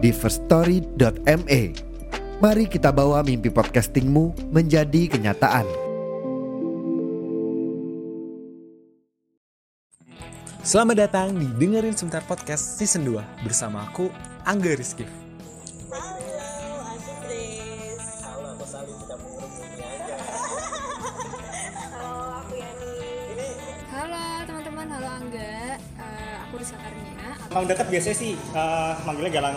[0.00, 1.62] di firststory.me.
[2.40, 5.68] Mari kita bawa mimpi podcastingmu menjadi kenyataan.
[10.60, 14.12] Selamat datang di Dengerin Sebentar Podcast Season 2 Bersama aku,
[14.44, 15.08] Angga Rizky
[15.88, 18.08] Halo, aku Grace.
[18.20, 20.16] Halo, aku kita mengerumuni aja
[21.96, 22.92] Halo, aku Yani.
[23.88, 25.80] Halo teman-teman, halo Angga.
[25.80, 27.28] Eh, aku Risa Karnia.
[27.48, 29.56] Kalau dekat biasanya sih eh, manggilnya galang,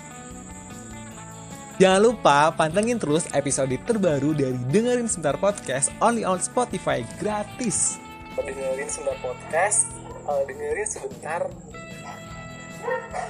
[1.81, 7.97] Jangan lupa pantengin terus episode terbaru dari Dengerin Sebentar Podcast Only on Spotify gratis.
[8.37, 11.41] Dengerin Sebentar Podcast, eh, dengerin sebentar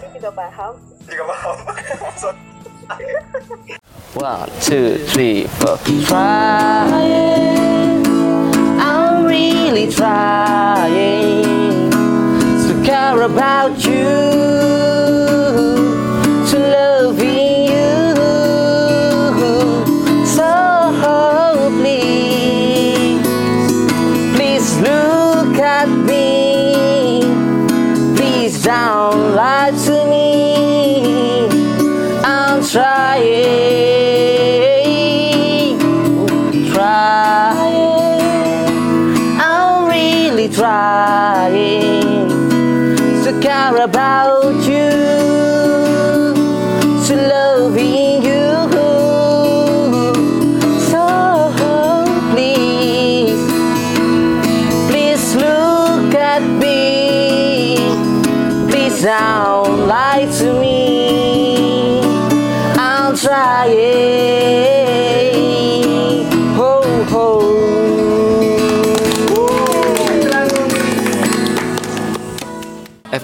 [0.04, 0.84] Ini juga paham.
[1.08, 1.56] juga paham.
[4.20, 5.80] One, two, three, four.
[6.12, 8.04] Trying,
[8.76, 11.48] I'm really trying.
[12.68, 15.01] To care about you,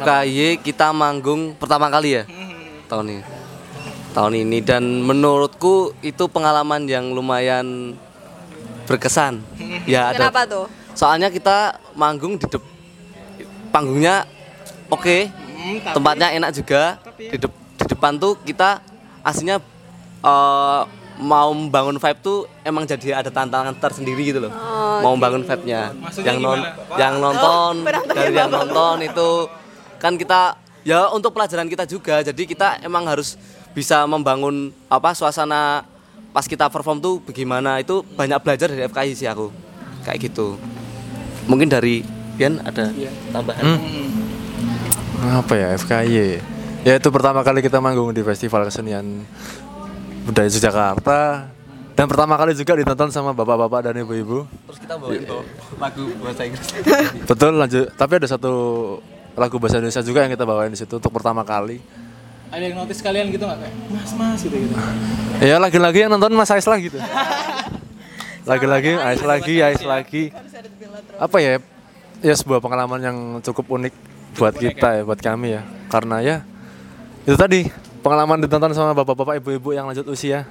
[0.07, 2.23] FKY kita manggung pertama kali ya
[2.87, 3.23] tahun ini.
[4.15, 4.57] Tahun ini.
[4.63, 7.91] Dan menurutku itu pengalaman yang lumayan
[8.87, 9.43] berkesan.
[9.83, 10.31] Ya ada.
[10.31, 10.65] Kenapa tuh?
[10.97, 12.71] soalnya kita manggung di dep-
[13.69, 14.23] panggungnya
[14.87, 15.27] oke
[15.91, 17.03] tempatnya enak juga.
[17.19, 18.79] di, dep- di depan tuh kita
[19.21, 19.59] aslinya
[20.23, 20.81] eh,
[21.19, 24.55] mau membangun vibe tuh emang jadi ada tantangan tersendiri gitu loh.
[25.03, 25.91] Mau membangun vibe-nya.
[26.23, 26.63] Yang non
[26.95, 27.83] yang nonton
[28.15, 29.29] dari yang nonton itu
[29.97, 32.21] kan kita ya untuk pelajaran kita juga.
[32.21, 33.35] Jadi kita emang harus
[33.75, 35.85] bisa membangun apa suasana
[36.31, 37.81] pas kita perform tuh bagaimana.
[37.81, 39.51] Itu banyak belajar dari FKI sih aku.
[40.05, 40.55] Kayak gitu.
[41.49, 42.05] Mungkin dari
[42.37, 42.93] Bian ada
[43.33, 43.65] tambahan?
[45.17, 46.39] Apa ya FKY
[46.85, 49.25] ya itu pertama kali kita manggung di festival kesenian
[50.23, 51.51] budaya Yogyakarta.
[51.97, 54.45] Dan pertama kali juga ditonton sama bapak-bapak dan ibu-ibu.
[54.69, 55.41] Terus kita bawain tuh
[55.81, 56.69] lagu bahasa Inggris.
[57.25, 57.89] Betul lanjut.
[57.97, 58.53] Tapi ada satu
[59.37, 61.77] lagu bahasa Indonesia juga yang kita bawain di situ untuk pertama kali.
[62.49, 64.71] Ada yang notice kalian gitu nggak kayak mas mas gitu gitu.
[65.43, 66.95] ya lagi-lagi yang nonton Mas Ais lah gitu
[68.49, 70.23] lagi-lagi Ais lagi Ais lagi.
[71.19, 71.59] Apa ya?
[72.23, 73.93] Ya sebuah pengalaman yang cukup unik
[74.39, 75.61] buat kita ya buat kami ya.
[75.91, 76.35] Karena ya
[77.27, 77.67] itu tadi
[77.99, 80.47] pengalaman ditonton sama bapak-bapak ibu-ibu yang lanjut usia.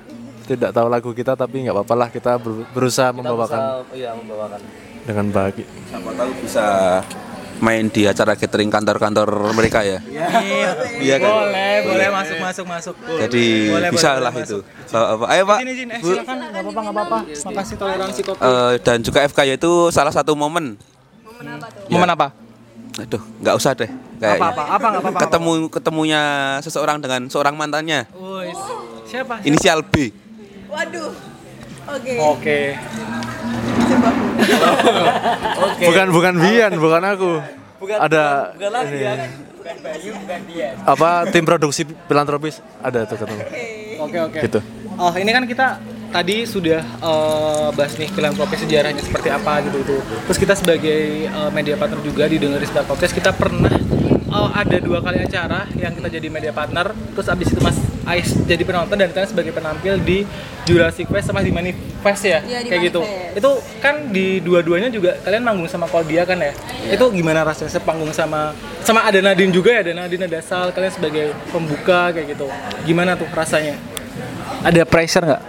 [0.47, 4.61] Tidak tahu lagu kita tapi nggak apa-apa lah kita ber- berusaha membawakan iya membawakan.
[5.03, 5.65] dengan baik.
[5.91, 6.67] Siapa tahu bisa
[7.57, 9.99] main di acara catering kantor-kantor mereka ya.
[11.01, 11.31] Iya kan?
[11.33, 12.95] Boleh, boleh masuk masuk masuk.
[13.17, 14.59] Jadi Boleh, bisa boleh, lah boleh itu.
[14.87, 15.29] Bapak-bapak.
[15.33, 15.59] Ayo Pak.
[15.61, 17.19] Sini sini, eh silakan nggak apa-apa nggak apa-apa.
[17.27, 18.37] Makasih toleransi kok.
[18.37, 20.77] Eh, dan juga FKY itu salah satu momen.
[21.89, 22.33] Momen apa?
[22.97, 23.91] Aduh, nggak usah deh.
[24.17, 25.21] Kayak Apa apa apa nggak apa-apa.
[25.29, 26.23] ketemu ketemunya
[26.65, 28.09] seseorang dengan seorang mantannya.
[28.17, 28.49] Woi,
[29.05, 29.45] siapa?
[29.45, 30.09] Inisial B.
[30.73, 31.36] Waduh.
[31.87, 32.13] Oke.
[35.57, 35.85] Oke.
[35.89, 37.33] bukan bukan Bian bukan aku
[37.99, 39.05] ada ini,
[40.85, 43.43] apa tim produksi filantropis ada tuh ketemu
[43.97, 44.39] Oke oke.
[44.45, 44.61] gitu
[44.97, 45.77] Oh ini kan kita
[46.09, 49.97] tadi sudah eh, bahas nih filantropi sejarahnya seperti apa gitu itu.
[50.01, 53.77] Terus kita sebagai eh, media partner juga di Dengerin Sebentar Podcast kita pernah
[54.09, 56.97] eh, ada dua kali acara yang kita jadi media partner.
[57.13, 57.77] Terus abis itu Mas
[58.07, 60.23] Ais jadi penonton dan kalian sebagai penampil di
[60.63, 63.01] Jurassic Fest sama di Manifest ya, Iya, di kayak gitu.
[63.03, 63.37] Manifest.
[63.37, 66.55] Itu kan di dua-duanya juga kalian manggung sama Koldia kan ya?
[66.87, 70.91] Itu gimana rasanya sepanggung sama sama ada Nadine juga ya, ada Nadine ada Sal, kalian
[70.91, 72.47] sebagai pembuka kayak gitu.
[72.83, 73.75] Gimana tuh rasanya?
[74.63, 75.43] Ada pressure nggak?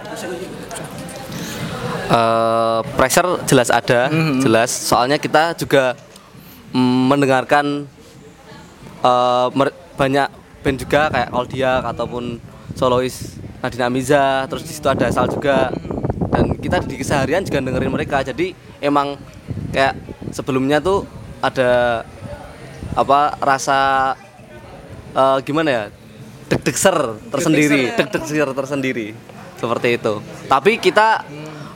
[2.08, 4.08] Eh, pressure jelas ada,
[4.40, 4.70] jelas.
[4.72, 5.92] Soalnya kita juga
[6.72, 7.84] mm, mendengarkan
[8.98, 10.28] eh, mer- banyak
[10.62, 12.24] band juga kayak Koldiak ataupun
[12.74, 15.74] solois Nadine Amiza, terus di situ ada Sal juga.
[16.28, 18.22] Dan kita di keseharian juga dengerin mereka.
[18.22, 19.18] Jadi emang
[19.72, 19.96] kayak
[20.30, 21.02] sebelumnya tuh
[21.42, 22.02] ada
[22.94, 23.78] apa rasa
[25.14, 25.84] eh, gimana ya
[26.48, 26.96] deg-degser
[27.30, 29.08] tersendiri, deg-degser tersendiri
[29.58, 30.22] seperti itu.
[30.46, 31.24] Tapi kita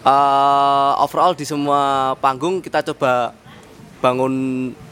[0.02, 3.34] eh, overall di semua panggung kita coba
[4.02, 4.34] bangun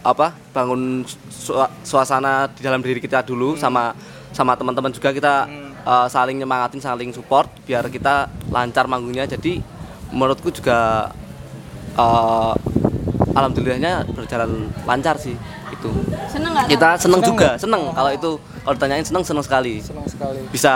[0.00, 3.90] apa bangun sua- suasana di dalam diri kita dulu sama
[4.30, 5.34] sama teman-teman juga kita
[5.82, 9.58] eh, saling nyemangatin saling support biar kita lancar manggungnya jadi
[10.08, 11.10] menurutku juga
[11.92, 12.52] eh,
[13.30, 14.50] alhamdulillahnya berjalan
[14.84, 15.34] lancar sih
[15.70, 15.90] itu
[16.28, 16.66] Seneng nggak?
[16.68, 17.56] kita seneng Seneng juga nggak?
[17.58, 18.30] seneng kalau itu
[18.60, 20.38] kalau ditanyain seneng seneng sekali Senang sekali.
[20.48, 20.74] bisa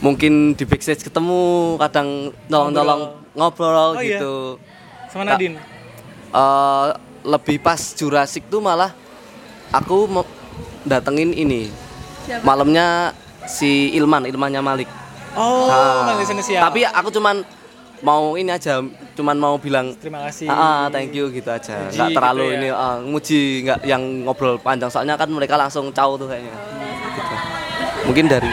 [0.00, 1.40] mungkin di backstage ketemu
[1.76, 2.08] kadang
[2.48, 4.16] nolong-nolong ngobrol, Oh, iya.
[4.16, 4.56] gitu
[5.06, 5.56] Sama Tak- Nadine.
[6.30, 6.88] Eh,
[7.22, 8.92] lebih pas Jurassic tuh malah
[9.68, 10.08] aku
[10.82, 11.68] datengin ini
[12.24, 12.42] Siapa?
[12.42, 13.12] malamnya
[13.44, 14.90] si Ilman Ilmannya Malik
[15.30, 16.58] Oh, Ah, Senesial.
[16.58, 17.46] tapi aku cuman
[18.02, 18.82] mau ini aja
[19.14, 20.50] cuman mau bilang terima kasih.
[20.50, 21.86] Ah, ah, thank you gitu aja.
[21.86, 22.58] Muji Nggak terlalu gitu ya.
[22.58, 26.50] ini ah, muji nggak yang ngobrol panjang soalnya kan mereka langsung caw tuh kayaknya.
[27.14, 27.34] Gitu.
[28.10, 28.50] Mungkin dari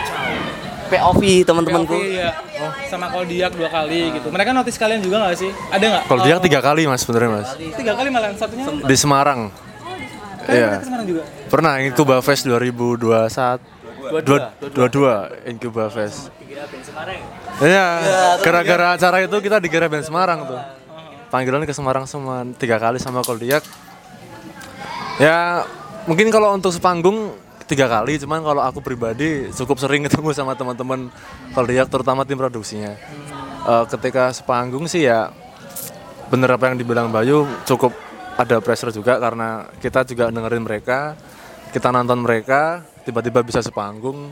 [0.87, 1.95] POV teman-temanku.
[1.95, 2.31] Iya.
[2.57, 4.27] Oh, sama Koldiak dua kali gitu.
[4.27, 5.51] Mereka notice kalian juga nggak sih?
[5.69, 6.03] Ada nggak?
[6.05, 8.63] Kalau dia Oh, tiga kali mas sebenarnya mas tiga kali malah satunya.
[8.65, 9.41] di Semarang.
[9.47, 10.63] Kalian Iya.
[10.63, 11.21] pernah ke Semarang juga.
[11.47, 13.59] Pernah Incuba Fest 2021
[14.23, 14.37] dua
[14.71, 15.13] dua dua
[15.43, 16.31] Incuba Fest.
[17.57, 17.85] Iya,
[18.39, 20.59] gara-gara acara itu kita dikira band Semarang tuh.
[21.27, 23.61] Panggilan ke Semarang semua tiga kali sama Koldiak.
[25.17, 25.65] Ya
[26.05, 27.35] mungkin kalau untuk sepanggung
[27.67, 31.11] tiga kali, cuman kalau aku pribadi cukup sering ketemu sama teman-teman
[31.51, 32.95] Koldiak terutama tim produksinya.
[33.67, 35.27] Eh, ketika sepanggung sih ya
[36.31, 37.91] bener apa yang dibilang Bayu cukup
[38.39, 41.15] ada pressure juga karena kita juga dengerin mereka
[41.71, 44.31] kita nonton mereka tiba-tiba bisa sepanggung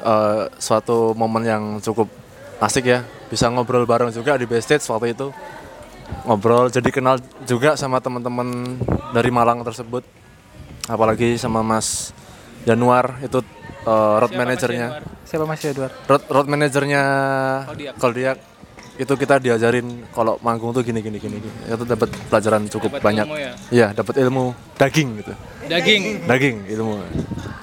[0.00, 2.08] eh, suatu momen yang cukup
[2.58, 3.04] asik ya.
[3.28, 5.28] Bisa ngobrol bareng juga di backstage waktu itu.
[6.24, 8.80] Ngobrol jadi kenal juga sama teman-teman
[9.12, 10.00] dari Malang tersebut.
[10.88, 12.16] Apalagi sama Mas
[12.62, 13.38] Januar itu
[13.84, 14.88] eh, road manajernya
[15.22, 15.92] Siapa Mas Edward?
[16.04, 17.02] road, road manajernya
[17.66, 17.94] Koldiak.
[17.96, 18.38] Koldiak
[18.98, 21.54] itu kita diajarin kalau manggung tuh gini gini gini, gini.
[21.64, 23.52] itu dapat pelajaran cukup Dapat banyak ilmu ya?
[23.70, 24.44] iya dapat ilmu
[24.74, 25.32] daging gitu
[25.64, 26.02] Daging.
[26.26, 26.98] daging ilmu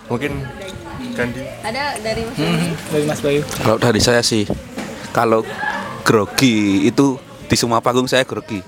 [0.07, 0.31] mungkin
[1.11, 3.41] Gandhi Ada dari Mas Hmm, dari Mas Bayu.
[3.57, 4.43] Kalau dari saya sih,
[5.11, 5.47] kalau
[6.01, 7.15] grogi itu
[7.45, 8.59] di semua panggung saya grogi.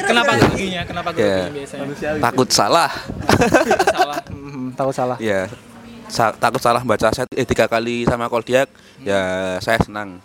[0.00, 0.82] Kenapa groginya?
[0.84, 1.52] Kenapa groginya Ya.
[1.52, 1.84] biasanya?
[2.20, 2.90] Takut salah.
[3.86, 4.18] salah.
[4.28, 5.16] Hmm, tahu salah.
[5.18, 5.46] ya,
[6.06, 8.68] sa- takut salah baca set eh, tiga kali sama Koldiak,
[9.00, 9.20] ya
[9.58, 10.18] saya senang.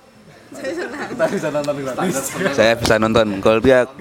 [2.56, 3.92] Saya bisa nonton Koldiak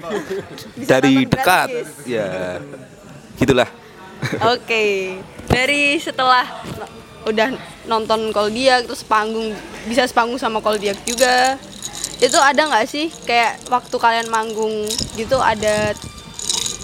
[0.79, 1.67] dari nonton dekat.
[1.69, 1.87] gratis.
[2.05, 2.59] Ya,
[3.35, 3.67] gitulah.
[4.47, 6.47] Oke, dari setelah
[7.25, 7.51] udah
[7.85, 9.51] nonton Koldiak terus panggung
[9.85, 11.59] bisa sepanggung sama Koldiak juga.
[12.21, 14.87] Itu ada nggak sih kayak waktu kalian manggung
[15.19, 15.91] gitu ada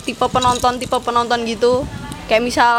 [0.04, 1.86] tipe penonton tipe penonton gitu?
[2.28, 2.76] Kayak misal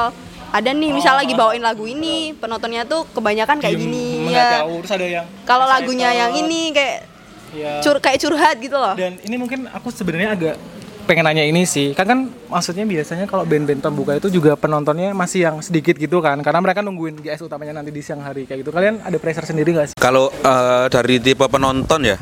[0.52, 4.60] ada nih misal lagi bawain lagu ini penontonnya tuh kebanyakan kayak gini ya.
[4.60, 7.12] jauh, terus ada yang Kalau lagunya yang ini kayak
[7.52, 7.84] Iya.
[7.84, 8.96] cur kayak curhat gitu loh.
[8.96, 10.56] Dan ini mungkin aku sebenarnya agak
[11.04, 11.92] pengen nanya ini sih.
[11.92, 12.18] Kan kan
[12.48, 16.38] maksudnya biasanya kalau band-band pembuka itu juga penontonnya masih yang sedikit gitu kan.
[16.40, 18.70] Karena mereka nungguin GS utamanya nanti di siang hari kayak gitu.
[18.70, 19.96] Kalian ada pressure sendiri gak sih?
[19.98, 22.16] Kalau eh, dari tipe penonton ya,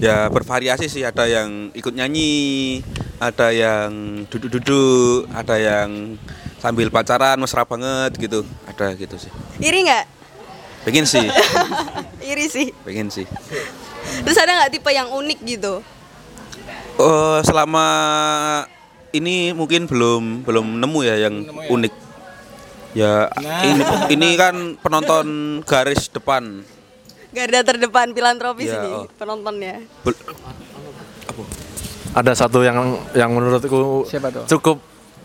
[0.00, 1.04] ya bervariasi sih.
[1.04, 2.80] Ada yang ikut nyanyi,
[3.20, 6.16] ada yang duduk-duduk, ada yang
[6.58, 8.42] sambil pacaran mesra banget gitu.
[8.64, 9.30] Ada gitu sih.
[9.60, 10.04] Iri nggak?
[10.84, 11.24] Pengen sih,
[12.30, 12.68] Iri sih.
[12.84, 13.24] pengen sih.
[14.20, 15.80] Terus ada nggak tipe yang unik gitu?
[16.94, 17.86] Eh, selama
[19.10, 21.34] ini mungkin belum belum nemu ya yang
[21.66, 21.94] unik.
[22.94, 23.26] Ya
[23.66, 23.82] ini
[24.14, 25.26] ini kan penonton
[25.66, 26.62] garis depan.
[27.34, 29.10] Garda terdepan filantropis Iya, ini oh.
[29.18, 29.82] penontonnya.
[30.06, 30.22] Bel-
[32.14, 32.78] ada satu yang
[33.10, 34.46] yang menurutku Siapa tuh?
[34.46, 34.78] cukup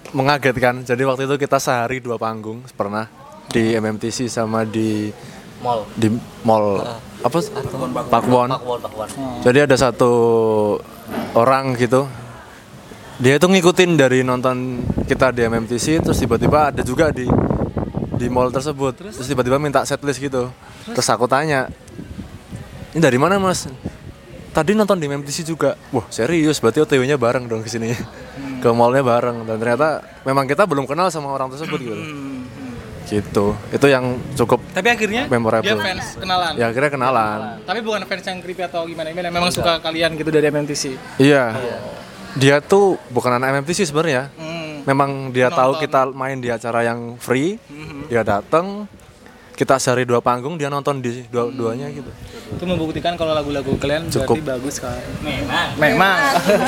[0.10, 3.06] mengagetkan jadi waktu itu kita sehari dua panggung pernah
[3.46, 5.14] di MMTC sama di
[5.60, 5.84] Mall.
[6.00, 6.08] di
[6.48, 6.80] mall.
[7.20, 7.38] Apa?
[8.08, 9.10] Pakwon Pakwon, Pakwon.
[9.44, 10.12] jadi ada satu
[11.36, 12.08] orang gitu.
[13.20, 17.28] Dia itu ngikutin dari nonton kita di MMTC terus tiba-tiba ada juga di
[18.16, 18.96] di mall tersebut.
[18.96, 19.20] Terus?
[19.20, 20.48] Tiba-tiba minta setlist gitu.
[20.88, 21.68] Terus aku tanya
[22.96, 23.68] ini dari mana mas?
[24.56, 25.76] Tadi nonton di MMTC juga.
[25.92, 26.64] Wah serius?
[26.64, 27.92] Berarti OTW-nya bareng dong ke sini.
[28.64, 29.44] Ke mallnya bareng.
[29.44, 31.96] Dan ternyata memang kita belum kenal sama orang tersebut gitu
[33.10, 35.66] gitu itu yang cukup Tapi akhirnya Memorable.
[35.66, 36.54] dia fans kenalan.
[36.54, 39.28] ya akhirnya kenalan Tapi bukan fans yang creepy atau gimana gimana.
[39.30, 40.84] Memang suka kalian gitu dari MMTC.
[41.18, 41.58] Iya.
[42.38, 44.30] Dia tuh bukan anak MMTC sebenarnya.
[44.38, 44.86] Hmm.
[44.86, 47.58] Memang dia tahu kita main di acara yang free.
[48.06, 48.86] Dia datang.
[49.52, 52.08] Kita sehari dua panggung, dia nonton di dua-duanya gitu.
[52.50, 54.40] Itu membuktikan kalau lagu-lagu kalian Cukup.
[54.40, 54.96] berarti bagus kan.
[55.20, 55.68] Memang.
[55.76, 56.18] Memang.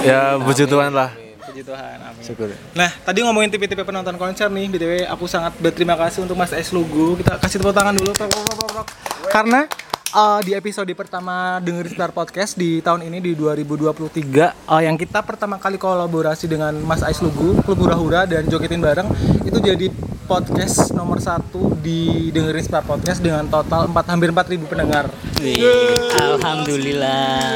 [0.03, 1.07] ya puji Tuhan lah.
[1.51, 1.97] Puji Tuhan.
[1.99, 2.23] Amin.
[2.23, 2.47] Syukur.
[2.71, 6.71] Nah, tadi ngomongin tipe-tipe penonton konser nih, BTW aku sangat berterima kasih untuk Mas Es
[6.71, 7.19] Lugu.
[7.19, 8.15] Kita kasih tepuk tangan dulu.
[8.15, 8.87] Prok, prok, prok, prok.
[9.27, 9.67] Karena
[10.11, 15.23] uh, di episode pertama dengerin Star Podcast di tahun ini di 2023 uh, yang kita
[15.23, 19.07] pertama kali kolaborasi dengan Mas Ais Lugu, Klub Hura Hura dan Jogetin Bareng
[19.43, 19.89] itu jadi
[20.25, 25.11] podcast nomor satu di dengerin Star Podcast dengan total 4 hampir 4000 pendengar.
[26.15, 27.51] Alhamdulillah.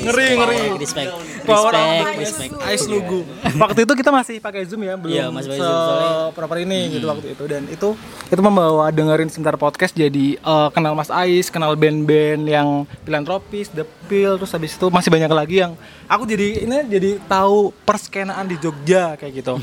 [0.00, 0.60] Ngeri, ngeri.
[0.80, 1.12] Respect.
[1.44, 2.52] Power Respect, respect.
[2.62, 3.26] Ais Lugu.
[3.58, 6.30] Waktu itu kita masih pakai Zoom ya, belum Iya, masih pakai Zoom, Hmm.
[6.32, 7.88] proper ini gitu waktu itu dan itu
[8.30, 12.68] itu membawa dengerin sebentar podcast jadi eh, kenal Mas Ais, kenal band-band yang
[13.02, 15.72] filantropis, The Pill, terus habis itu masih banyak lagi yang
[16.10, 19.54] aku jadi ini jadi tahu perskenaan di Jogja kayak gitu.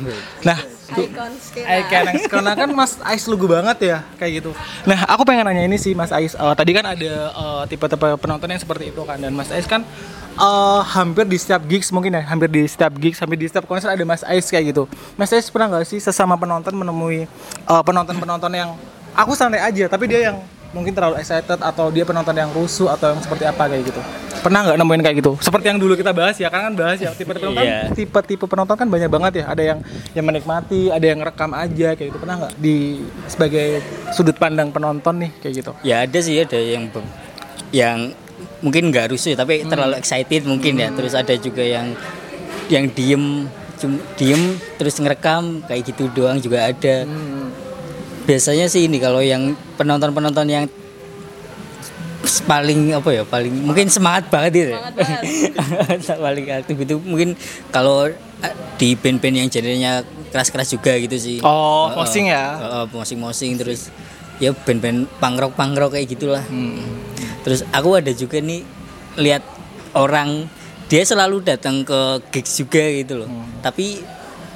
[0.44, 0.60] Nah,
[0.96, 1.32] Icon
[2.24, 2.52] skena.
[2.56, 4.52] Kan Mas Ais lugu banget ya kayak gitu.
[4.88, 6.32] Nah aku pengen nanya ini sih Mas Ais.
[6.32, 9.84] Eh, tadi kan ada eh, tipe-tipe penonton yang seperti itu kan dan Mas Ais kan
[10.40, 13.92] eh, hampir di setiap gigs mungkin ya hampir di setiap gigs hampir di setiap konser
[13.92, 14.88] ada Mas Ais kayak gitu.
[15.20, 17.28] Mas Ais pernah nggak sih sesama penonton menemui
[17.68, 18.72] eh, penonton-penonton yang
[19.18, 20.38] aku santai aja tapi dia yang
[20.78, 24.02] mungkin terlalu excited atau dia penonton yang rusuh atau yang seperti apa kayak gitu.
[24.38, 25.32] Pernah nggak nemuin kayak gitu?
[25.42, 27.90] Seperti yang dulu kita bahas ya, kan kan bahas ya tipe penonton Iya.
[27.92, 29.46] tipe-tipe penonton kan banyak banget ya.
[29.50, 29.80] Ada yang
[30.14, 32.18] yang menikmati, ada yang rekam aja kayak gitu.
[32.22, 33.82] Pernah nggak di sebagai
[34.14, 35.72] sudut pandang penonton nih kayak gitu?
[35.82, 36.88] Ya ada sih ada yang
[37.74, 38.14] yang
[38.62, 40.94] mungkin nggak rusuh tapi terlalu excited mungkin ya.
[40.94, 41.98] Terus ada juga yang
[42.70, 43.50] yang diem
[44.18, 47.04] diem terus ngerekam kayak gitu doang juga ada.
[48.28, 50.66] Biasanya sih ini kalau yang penonton-penonton yang
[52.44, 54.74] paling apa ya paling mungkin semangat banget gitu.
[56.28, 57.40] Paling aktif itu mungkin
[57.72, 61.38] kalau eh, di band-band yang genrenya keras-keras juga gitu sih.
[61.40, 61.96] Oh, Heeh.
[61.96, 62.46] mosing ya?
[62.60, 63.88] Heeh, mosing-mosing terus
[64.44, 65.40] ya band-band punk
[65.80, 66.44] rock kayak gitulah.
[67.48, 68.68] Terus aku ada juga nih
[69.18, 69.44] lihat
[69.96, 70.52] orang
[70.92, 72.00] dia selalu datang ke
[72.32, 73.30] gigs juga gitu loh.
[73.64, 74.04] Tapi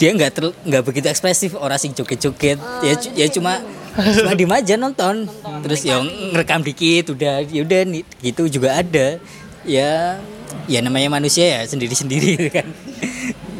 [0.01, 2.57] dia nggak ter- nggak begitu ekspresif orang sing joget-joget.
[2.81, 3.61] Ya cu- ya cuma
[3.93, 5.29] cuma diem aja nonton.
[5.61, 9.21] Terus ya ngerekam dikit udah ya udah nih, gitu juga ada.
[9.61, 10.17] Ya
[10.65, 12.65] ya namanya manusia ya sendiri-sendiri gitu kan.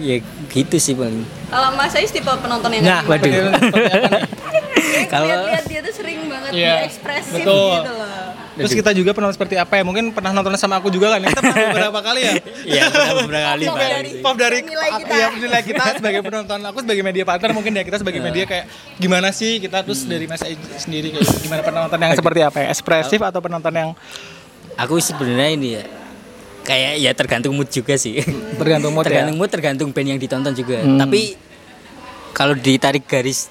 [0.02, 0.18] Ya
[0.50, 1.22] gitu sih paling.
[1.48, 3.30] Kalau Mas Ais tipe penonton yang Nah, waduh.
[5.14, 7.70] kalau lihat dia tuh sering banget Iya, dia ekspresif betul.
[7.78, 8.28] gitu loh.
[8.62, 9.84] Terus kita juga pernah seperti apa ya?
[9.84, 11.22] Mungkin pernah nonton sama aku juga kan?
[11.22, 12.34] Kita pernah beberapa kali ya?
[12.62, 15.14] Iya, pernah beberapa kali, Pop dari, pop dari Nilai kita.
[15.14, 16.60] ya, nilai kita sebagai penonton.
[16.64, 18.66] Aku sebagai media partner mungkin ya kita sebagai media kayak
[18.96, 22.68] gimana sih kita terus dari Mas Ais sendiri kayak gimana penonton yang seperti apa ya?
[22.70, 23.90] Ekspresif atau penonton yang
[24.74, 25.84] aku sebenarnya ini ya
[26.62, 28.22] kayak ya tergantung mood juga sih
[28.56, 29.10] Tergantung mood ya?
[29.10, 30.96] tergantung mood tergantung band yang ditonton juga Hmm.
[30.96, 31.34] tapi
[32.32, 33.50] kalau ditarik garis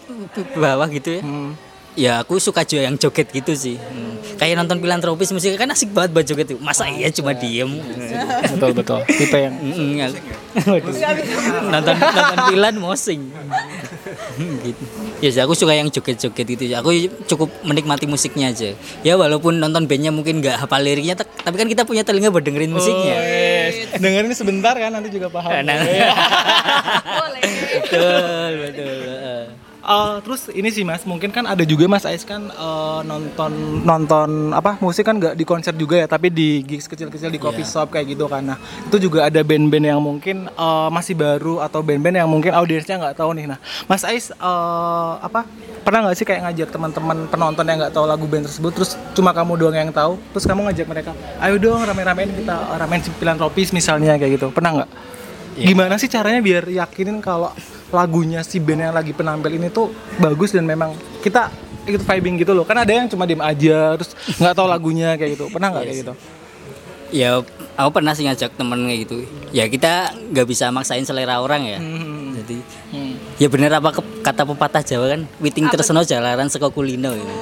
[0.55, 1.53] bawah gitu ya Hmm.
[1.95, 4.17] Ya aku suka juga yang joget gitu sih Hmm.
[4.37, 7.69] kayak nonton filantropis musik kan asik banget buat joget tuh masa iya cuma diem
[8.57, 9.53] betul betul tipe yang
[9.97, 10.09] ya.
[11.71, 13.21] Nonton nonton filan mosing
[14.65, 14.83] gitu.
[15.21, 16.91] ya sih, aku suka yang joget-joget gitu aku
[17.27, 21.85] cukup menikmati musiknya aja ya walaupun nonton bandnya mungkin nggak hafal liriknya tapi kan kita
[21.85, 24.01] punya telinga buat dengerin musiknya Oh, yes.
[24.01, 25.53] Dengerin sebentar kan nanti juga paham.
[25.63, 25.77] Nah.
[25.85, 26.11] Iya.
[27.77, 33.01] betul betul Eh, terus ini sih mas, mungkin kan ada juga mas Ais kan eh,
[33.09, 37.41] nonton nonton apa musik kan nggak di konser juga ya, tapi di gigs kecil-kecil di
[37.41, 38.45] coffee shop kayak gitu kan.
[38.45, 43.01] Nah itu juga ada band-band yang mungkin eh, masih baru atau band-band yang mungkin audiensnya
[43.01, 43.57] nggak tahu nih.
[43.57, 43.59] Nah
[43.89, 45.49] mas Ais eh, apa
[45.81, 49.33] pernah nggak sih kayak ngajak teman-teman penonton yang nggak tahu lagu band tersebut, terus cuma
[49.33, 54.21] kamu doang yang tahu, terus kamu ngajak mereka, ayo dong rame-ramein kita ramein filantropis misalnya
[54.21, 54.91] kayak gitu, pernah nggak?
[55.57, 57.49] Gimana sih caranya biar yakinin kalau
[57.91, 61.51] lagunya si band yang lagi penampil ini tuh bagus dan memang kita
[61.83, 62.63] ikut vibing gitu loh.
[62.63, 65.47] Kan ada yang cuma diem aja terus nggak tahu lagunya kayak gitu.
[65.49, 66.15] Pernah nggak kayak gitu?
[67.11, 67.43] ya
[67.75, 69.93] aku pernah sih ngajak temen kayak gitu ya kita
[70.31, 72.39] nggak bisa maksain selera orang ya Hmm.
[72.39, 72.57] jadi
[73.37, 77.35] ya bener apa ke- kata pepatah Jawa kan witing tresno jalaran saka kulino gitu.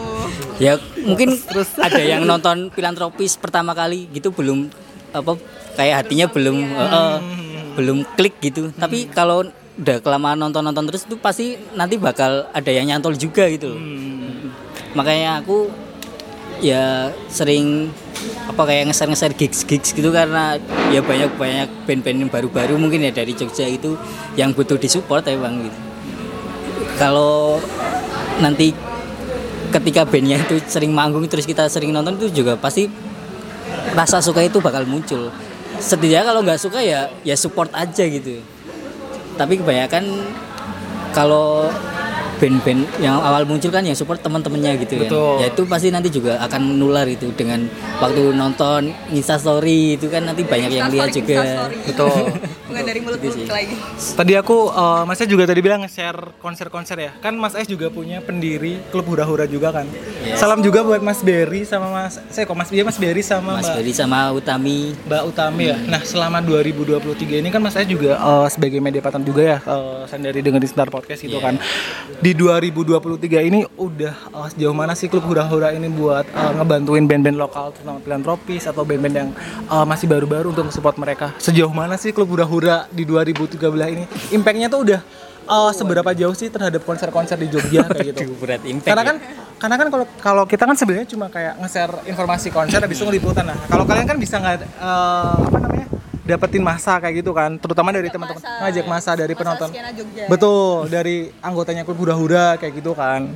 [0.57, 1.37] ya mungkin
[1.76, 4.73] ada yang nonton filantropis pertama kali gitu belum
[5.12, 5.37] apa
[5.76, 7.17] kayak hatinya belum eh, eh,
[7.76, 9.45] belum klik gitu tapi kalau
[9.78, 13.80] udah kelamaan nonton nonton terus itu pasti nanti bakal ada yang nyantol juga gitu loh.
[14.99, 15.70] makanya aku
[16.58, 17.94] ya sering
[18.50, 20.58] apa kayak ngeser-ngeser gigs-gigs gitu karena
[20.90, 23.94] ya banyak-banyak band-band yang baru-baru mungkin ya dari Jogja itu
[24.35, 25.78] yang butuh disupport ya bang gitu.
[26.99, 27.62] Kalau
[28.42, 28.75] nanti
[29.70, 32.90] ketika bandnya itu sering manggung terus kita sering nonton itu juga pasti
[33.94, 35.30] rasa suka itu bakal muncul.
[35.78, 38.42] Setidaknya kalau nggak suka ya ya support aja gitu.
[39.38, 40.04] Tapi kebanyakan
[41.14, 41.71] kalau
[42.38, 45.11] band-band yang awal muncul kan yang support teman-temannya gitu kan.
[45.11, 45.35] Betul.
[45.38, 47.66] Ya itu pasti nanti juga akan menular itu dengan
[47.99, 51.68] waktu nonton Insta story itu kan nanti banyak yang lihat juga.
[51.85, 52.33] Betul.
[52.68, 53.49] Bukan dari mulut Gitu sih.
[53.49, 53.75] lagi.
[54.14, 57.11] Tadi aku eh, Mas juga tadi bilang nge-share konser-konser ya.
[57.18, 59.88] Kan Mas Ais juga punya pendiri klub hura-hura juga kan.
[60.23, 60.38] Yes.
[60.38, 63.64] Salam juga buat Mas Berry sama Mas saya kok Mas dia Mas Berry sama Mas
[63.64, 65.76] Mbak Ferry sama Utami Mbak Utami ya.
[65.80, 70.02] Nah, selama 2023 ini kan Mas Ais juga eh, sebagai media partner juga ya eh,
[70.07, 71.45] sendiri dengerin Star Podcast gitu Iya.
[71.45, 71.54] kan.
[72.18, 77.38] Di 2023 ini udah eh, sejauh mana sih klub hura-hura ini buat eh, ngebantuin band-band
[77.38, 79.30] lokal terutama filantropis atau band-band yang
[79.68, 81.37] eh, masih baru-baru untuk support mereka.
[81.38, 83.61] Sejauh mana sih klub hura-hura di 2013
[83.94, 84.04] ini?
[84.35, 85.00] Impactnya tuh udah
[85.47, 88.35] eh, seberapa jauh sih terhadap konser-konser di Jogja kayak gitu?
[88.42, 89.08] Berat impact karena ya.
[89.08, 89.16] kan
[89.58, 93.42] karena kan kalau kalau kita kan sebenarnya cuma kayak nge-share informasi konser habis itu ngeliputan
[93.42, 95.77] nah kalau kalian kan bisa nggak eh, apa namanya
[96.28, 99.73] dapetin masa kayak gitu kan terutama dari teman-teman ngajak masa dari penonton.
[99.73, 100.28] skena Jogja.
[100.28, 103.32] betul dari anggotanya klub hura-hura kayak gitu kan.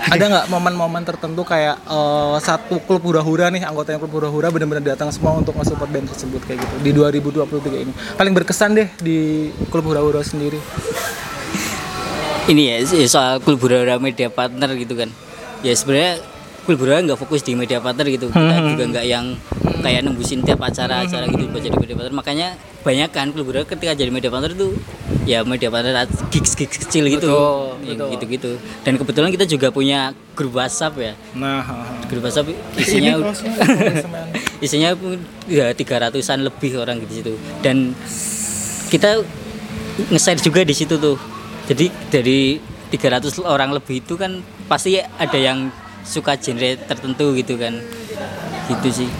[0.00, 5.12] Ada nggak momen-momen tertentu kayak eh, satu klub hura-hura nih anggotanya klub hura-hura benar-benar datang
[5.12, 7.92] semua untuk nge-support band tersebut kayak gitu di 2023 ini?
[8.16, 10.56] Paling berkesan deh di klub hura-hura sendiri.
[12.48, 15.12] Ini ya ya soal klub hura media partner gitu kan.
[15.60, 16.24] Ya sebenarnya
[16.60, 18.28] klub hura nggak fokus di media partner gitu.
[18.28, 18.70] Kita Hmm.
[18.70, 19.34] juga nggak yang
[19.80, 22.48] kayak nembusin tiap acara-acara gitu buat jadi media partner makanya
[22.80, 24.76] banyak kan klub hura ketika jadi media partner itu
[25.24, 27.26] ya media partner gigs gigs kecil gitu.
[27.26, 28.08] Betul, Ya, betul.
[28.12, 28.50] gitu-gitu.
[28.82, 30.00] Dan kebetulan kita juga punya
[30.32, 31.12] grup WhatsApp ya.
[31.32, 31.64] Nah
[32.06, 33.16] grup WhatsApp isinya
[34.64, 37.32] isinya pun ya tiga ratusan lebih orang di situ.
[37.60, 37.96] Dan
[38.88, 39.22] kita
[40.08, 41.16] nge-share juga di situ tuh.
[41.66, 42.58] Jadi dari
[42.90, 45.70] 300 orang lebih itu kan pasti ada yang
[46.04, 47.76] suka genre tertentu gitu kan.
[48.68, 49.10] Gitu sih.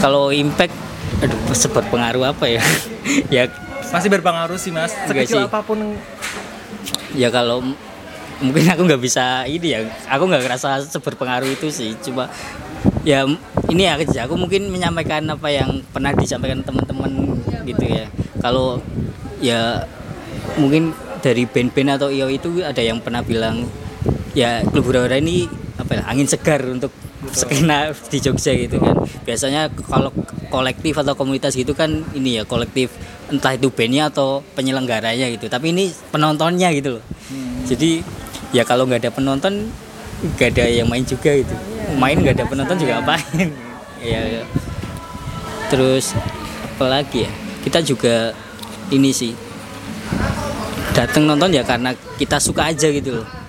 [0.00, 0.74] Kalau impact
[1.22, 2.62] aduh sebar pengaruh apa ya?
[3.34, 3.50] Ya
[3.90, 4.94] masih berpengaruh sih mas.
[5.10, 5.46] Sekecil sih.
[5.46, 5.98] apa pun.
[7.18, 7.60] Ya kalau
[8.38, 9.80] mungkin aku nggak bisa ini ya.
[10.06, 11.98] Aku nggak ngerasa seberpengaruh itu sih.
[11.98, 12.30] Cuma
[13.02, 13.26] ya
[13.66, 18.06] ini ya aku mungkin menyampaikan apa yang pernah disampaikan teman-teman gitu ya.
[18.38, 18.78] Kalau
[19.42, 19.86] ya
[20.58, 23.66] mungkin dari band-band atau IO itu ada yang pernah bilang
[24.34, 25.46] ya klub hura-hura ini
[25.92, 26.88] apa ya angin segar untuk
[27.36, 28.96] skena di Jogja gitu kan.
[29.28, 30.08] Biasanya kalau
[30.48, 32.88] kolektif atau komunitas gitu kan ini ya kolektif
[33.28, 35.52] entah itu bandnya atau penyelenggaranya gitu.
[35.52, 37.04] Tapi ini penontonnya gitu loh.
[37.68, 38.00] Jadi
[38.56, 39.68] ya kalau nggak ada penonton
[40.40, 41.52] nggak ada yang main juga gitu.
[42.00, 43.52] Main nggak ada penonton juga apain
[44.00, 44.42] ya, ya.
[45.68, 46.16] terus
[46.72, 47.30] apa lagi ya?
[47.68, 48.32] Kita juga
[48.88, 49.36] ini sih
[50.96, 53.41] datang nonton ya karena kita suka aja gitu loh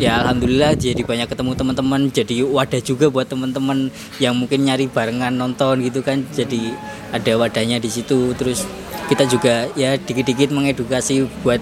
[0.00, 5.36] ya alhamdulillah jadi banyak ketemu teman-teman jadi wadah juga buat teman-teman yang mungkin nyari barengan
[5.36, 6.24] nonton gitu kan.
[6.32, 6.72] Jadi
[7.12, 8.32] ada wadahnya di situ.
[8.32, 8.64] Terus
[9.12, 11.60] kita juga ya dikit-dikit mengedukasi buat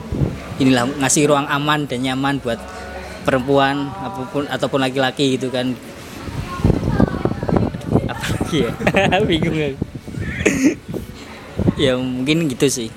[0.62, 2.62] inilah ngasih ruang aman dan nyaman buat
[3.26, 5.74] perempuan apa pun ataupun laki-laki gitu kan.
[8.06, 8.70] Apa lagi ya?
[9.28, 9.58] Bingung
[11.78, 12.88] ya mungkin gitu sih.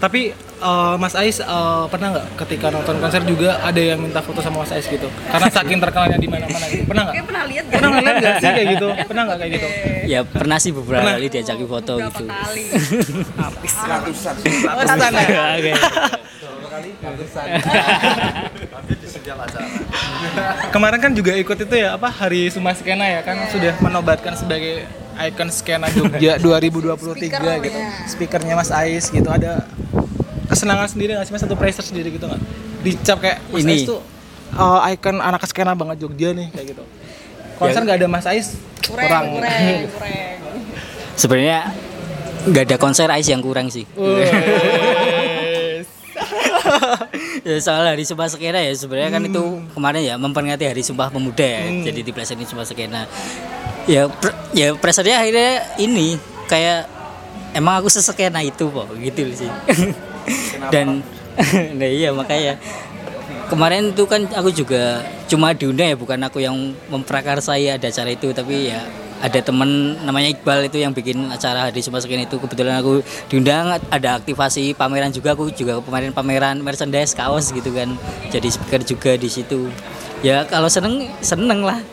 [0.00, 4.38] Tapi eh, Mas Ais eh, pernah nggak ketika nonton konser juga ada yang minta foto
[4.44, 5.08] sama Mas Ais gitu?
[5.30, 6.84] Karena saking terkenalnya di mana-mana gitu.
[6.86, 7.14] Pernah nggak?
[7.26, 8.88] Pernah lihat pernah ngeliat nggak sih kayak gitu?
[9.08, 9.68] Pernah nggak kayak gitu?
[10.04, 11.16] ya pernah sih beberapa Pernah.
[11.16, 12.24] kali diajakin foto gitu.
[13.40, 13.74] habis.
[13.74, 14.34] Ratusan.
[14.68, 15.42] Ratusan ya?
[15.56, 15.72] Oke.
[20.74, 24.84] kemarin kan juga ikut itu ya apa Hari Sumpah Skena ya kan sudah menobatkan sebagai
[25.14, 27.78] ikon skena Jogja 2023 gitu.
[28.10, 29.28] speakernya Mas Ais gitu.
[29.30, 29.62] Ada
[30.46, 31.42] kesenangan sendiri nggak sih mas?
[31.42, 32.40] Atau pressure sendiri gitu nggak?
[32.82, 33.72] Dicap kayak Mas Ini.
[33.74, 34.00] Ais tuh
[34.54, 36.84] uh, ikon anak skena banget Jogja nih kayak gitu.
[37.54, 37.84] Konser Ya.
[37.86, 38.46] nggak ada Mas Ais
[38.82, 39.24] kurang,
[41.20, 41.72] sebenarnya
[42.44, 43.86] nggak ada konser Ice yang kurang sih.
[47.44, 51.44] Ya soal hari Sumpah Skena ya sebenarnya kan itu kemarin ya memperingati Hari Sumpah Pemuda
[51.44, 51.84] ya Hmm.
[51.84, 53.04] jadi di ini Sumpah Skena
[53.84, 56.88] ya pre- ya pressernya akhirnya ini kayak
[57.52, 59.50] emang aku seskena itu kok gitu sih
[60.72, 61.02] dan
[61.78, 62.56] nah iya makanya.
[63.44, 66.56] Kemarin itu kan aku juga cuma diundang ya bukan aku yang
[66.88, 68.80] memprakarsai ada acara itu tapi ya
[69.20, 72.36] ada temen namanya Iqbal itu yang bikin acara hari Sumasekin itu.
[72.40, 77.96] Kebetulan aku diundang ada aktivasi pameran juga aku juga kemarin pameran merchandise kaos gitu kan.
[78.32, 79.68] Jadi speaker juga di situ
[80.24, 81.78] ya kalau seneng seneng lah.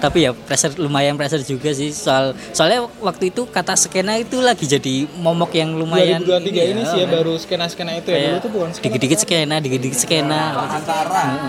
[0.00, 1.92] Tapi ya pressure lumayan pressure juga sih.
[1.92, 6.98] Soal soalnya waktu itu kata skena itu lagi jadi momok yang lumayan 2023 ini sih
[7.04, 7.14] ya kan.
[7.20, 8.16] baru skena-skena itu ya.
[8.16, 8.84] Dulu Kayak tuh bukan skena.
[8.88, 10.42] dikit-dikit skena dikit-dikit skena.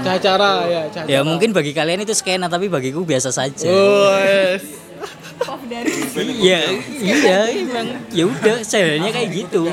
[0.03, 1.07] Cara ya, cara.
[1.07, 3.71] ya mungkin bagi kalian itu skena tapi bagiku biasa saja.
[3.71, 4.67] Oh, yes.
[6.37, 6.61] ya
[7.01, 7.87] iya emang.
[8.11, 9.71] Ya udah sayangnya kayak gitu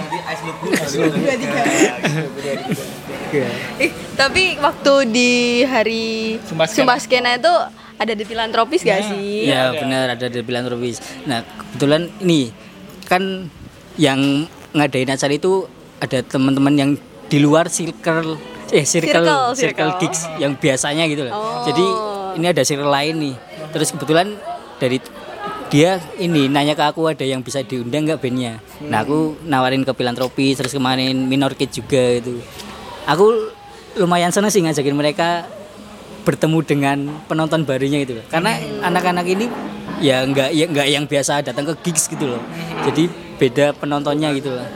[3.78, 5.30] Eh, tapi waktu di
[5.68, 7.52] hari Sumbas Skena itu
[7.98, 9.50] ada di filantropis gak sih?
[9.50, 11.02] ya benar ada di filantropis.
[11.26, 12.54] Nah kebetulan ini
[13.04, 13.50] kan
[13.98, 15.66] yang ngadain acara itu
[15.98, 16.90] ada teman-teman yang
[17.28, 18.38] di luar circle
[18.68, 19.90] eh circle Circle, circle, circle.
[20.00, 21.34] gigs yang biasanya gitu loh.
[21.34, 21.64] Oh.
[21.66, 21.86] jadi
[22.38, 23.34] ini ada circle lain nih.
[23.74, 24.38] Terus kebetulan
[24.78, 25.02] dari
[25.68, 28.62] dia ini nanya ke aku ada yang bisa diundang nggak bandnya.
[28.86, 32.40] Nah aku nawarin ke filantropis terus kemarin minor kid juga itu
[33.08, 33.56] aku
[33.96, 35.48] lumayan seneng sih ngajakin mereka
[36.28, 38.24] bertemu dengan penonton barunya loh.
[38.28, 39.48] Karena anak-anak ini
[40.04, 42.42] ya nggak ya nggak yang biasa datang ke gigs gitu loh.
[42.84, 43.08] Jadi
[43.40, 44.66] beda penontonnya gitu loh.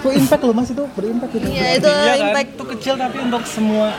[0.00, 1.46] Itu impact loh Mas itu berimpact gitu.
[1.50, 1.90] Iya, itu
[2.22, 2.48] impact.
[2.54, 3.90] Itu kecil tapi untuk semua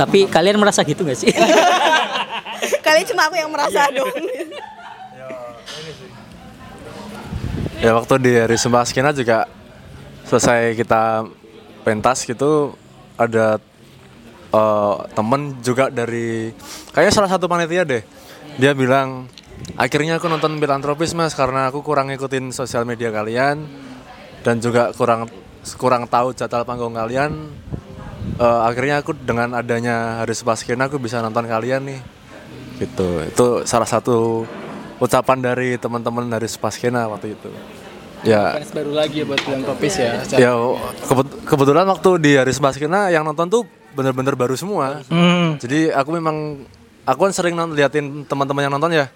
[0.00, 1.28] Tapi kalian merasa gitu nggak sih?
[2.86, 4.08] Kali cuma aku yang merasa dong.
[7.78, 9.46] Ya waktu di hari Sumpah Skena juga
[10.28, 11.24] selesai kita
[11.88, 12.76] pentas gitu
[13.16, 13.56] ada
[14.52, 16.52] eh, temen juga dari
[16.92, 18.04] kayaknya salah satu panitia deh.
[18.60, 19.24] Dia bilang
[19.80, 23.64] akhirnya aku nonton filantropis mas karena aku kurang ngikutin sosial media kalian
[24.44, 25.26] dan juga kurang
[25.80, 27.48] kurang tahu jadwal panggung kalian.
[28.36, 32.00] Eh, akhirnya aku dengan adanya hari Sumpah Skena aku bisa nonton kalian nih.
[32.78, 33.08] Gitu.
[33.32, 34.44] Itu salah satu
[35.00, 37.77] ucapan dari teman-teman dari Sumpah Skena waktu itu
[38.22, 40.12] ya fans baru lagi ya buat filantropis ya.
[40.34, 40.52] Ya
[41.04, 43.62] kebet- kebetulan waktu di hari Sebaskena yang nonton tuh
[43.94, 45.02] bener-bener baru semua.
[45.06, 45.58] Hmm.
[45.58, 46.62] Jadi aku memang
[47.02, 49.06] aku kan sering nonton, liatin teman-teman yang nonton ya.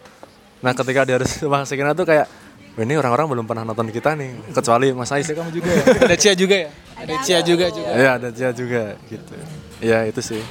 [0.62, 2.26] Nah ketika di hari Sebaskena tuh kayak
[2.72, 5.84] "Wah, ini orang-orang belum pernah nonton kita nih kecuali Mas Ais kamu juga ya.
[6.02, 6.70] Ada Cia juga ya?
[6.96, 7.90] Ada Cia juga juga.
[7.92, 9.34] Iya ada Cia juga gitu.
[9.82, 10.42] Ya itu sih.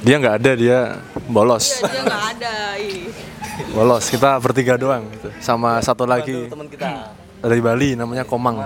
[0.00, 0.78] Dia nggak ada dia
[1.26, 1.82] bolos.
[1.82, 2.54] Dia nggak ada.
[2.78, 3.10] ih.
[3.74, 5.28] Bolos kita bertiga doang gitu.
[5.38, 8.60] Sama satu lagi teman kita dari Bali namanya Komang.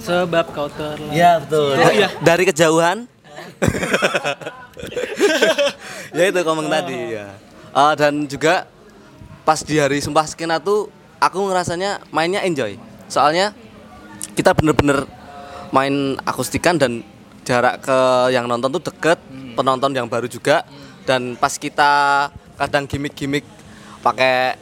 [0.00, 1.76] Sebab kau terlalu ya betul.
[1.76, 2.08] Oh, iya.
[2.28, 3.04] dari kejauhan.
[6.10, 7.38] Ya itu komeng tadi ya.
[7.70, 8.66] Eh, dan juga
[9.46, 10.90] pas di hari sumpah skena tuh
[11.22, 12.74] aku ngerasanya mainnya enjoy.
[13.06, 13.54] Soalnya
[14.34, 15.06] kita bener-bener
[15.70, 17.06] main akustikan dan
[17.46, 17.98] jarak ke
[18.34, 19.22] yang nonton tuh deket
[19.54, 20.66] penonton yang baru juga.
[21.06, 22.26] Dan pas kita
[22.58, 23.46] kadang gimmick-gimmick
[24.02, 24.58] pakai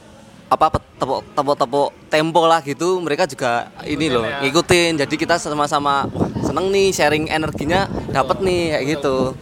[0.48, 6.08] apa tepuk tepuk tepuk tempo lah gitu mereka juga ini loh ngikutin jadi kita sama-sama
[6.40, 9.36] seneng nih sharing energinya dapat nih kayak gitu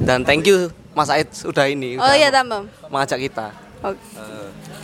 [0.00, 2.64] dan thank you Mas Aid udah ini Oh udah iya tambah.
[2.88, 3.98] mengajak kita Oke.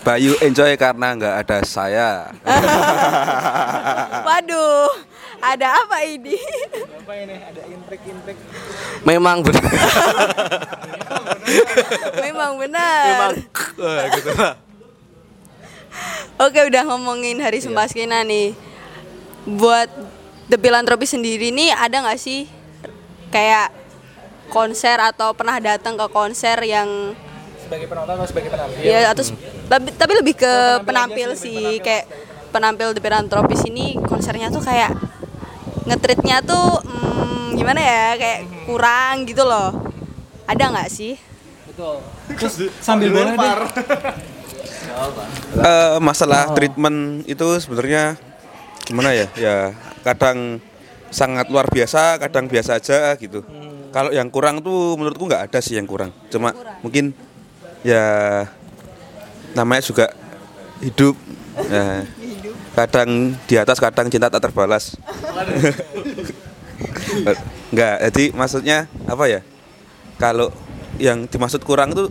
[0.02, 2.32] Bayu enjoy karena nggak ada saya.
[4.26, 4.88] Waduh,
[5.38, 6.32] ada apa ini?
[6.96, 7.34] Apa ini?
[7.36, 8.38] Ada intrik-intrik.
[9.04, 9.68] memang benar
[12.18, 13.04] Memang benar.
[13.06, 13.32] memang
[13.78, 14.52] Wah, gitu lah
[16.44, 18.54] Oke, udah ngomongin Hari Sumpah Skena nih.
[19.48, 19.88] Buat
[20.46, 22.48] The Philanthropy sendiri nih ada nggak sih
[23.28, 23.72] kayak
[24.48, 27.12] konser atau pernah datang ke konser yang
[27.60, 28.80] Sebagai penonton atau sebagai penampil?
[28.80, 29.36] ya atau s-
[29.68, 32.08] tapi, tapi lebih ke penampil sih kayak
[32.48, 34.96] penampil The Philanthropy ini konsernya tuh kayak
[35.84, 39.76] ngetritnya tuh hmm, gimana ya kayak kurang gitu loh.
[40.44, 41.20] Ada nggak sih?
[41.66, 42.00] Betul.
[42.40, 43.52] Terus sambil boleh deh.
[45.58, 48.16] Eh, masalah treatment itu sebenarnya
[48.84, 49.26] gimana ya?
[49.36, 49.56] Ya
[50.04, 50.62] kadang
[51.08, 53.44] sangat luar biasa, kadang biasa aja gitu.
[53.88, 56.12] Kalau yang kurang tuh menurutku nggak ada sih yang kurang.
[56.28, 56.52] Cuma
[56.84, 57.16] mungkin
[57.80, 58.44] ya
[59.56, 60.12] namanya juga
[60.84, 61.16] hidup.
[61.58, 62.06] Ya,
[62.78, 64.94] kadang di atas, kadang cinta tak terbalas.
[67.74, 69.40] Enggak, jadi maksudnya apa ya?
[70.22, 70.54] Kalau
[71.02, 72.06] yang dimaksud kurang itu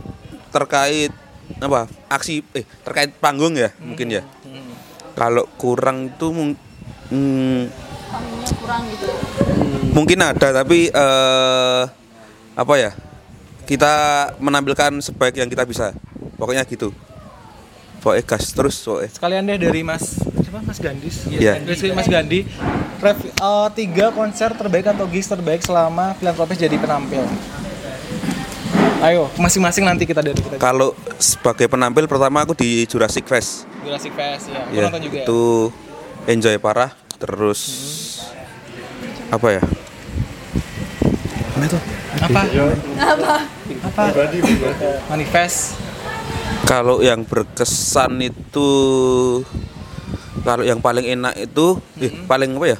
[0.51, 1.15] terkait
[1.57, 1.87] apa?
[2.07, 4.21] Aksi eh terkait panggung ya, mungkin ya.
[5.13, 6.59] Kalau kurang itu mung-
[7.09, 7.61] hmm,
[8.61, 9.07] kurang gitu.
[9.91, 11.83] mungkin ada tapi eh
[12.53, 12.91] apa ya?
[13.67, 13.93] Kita
[14.37, 15.91] menampilkan sebaik yang kita bisa.
[16.37, 16.93] Pokoknya gitu.
[17.97, 21.27] pokoknya gas terus pokoknya Sekalian deh dari Mas siapa Mas Gandis.
[21.27, 21.59] Iya.
[21.59, 22.45] Dari Mas Gandhi.
[22.97, 27.25] Rev- eh, tiga konser terbaik atau gigs terbaik selama filantropis jadi penampil.
[28.97, 30.57] Ayo, masing-masing nanti kita dari kita.
[30.57, 34.61] kalau sebagai penampil pertama aku di Jurassic Fest Jurassic Fest ya.
[34.73, 35.21] Ya nonton juga.
[35.21, 35.25] ya?
[35.29, 35.41] itu
[36.25, 37.61] enjoy parah terus
[39.29, 39.63] apa ya
[42.17, 42.41] Apa?
[42.97, 43.35] Apa?
[43.85, 44.03] Apa?
[45.13, 45.77] Manifest.
[46.65, 48.69] kalau yang berkesan itu
[50.41, 52.77] kalau yang paling enak itu eh, paling apa ya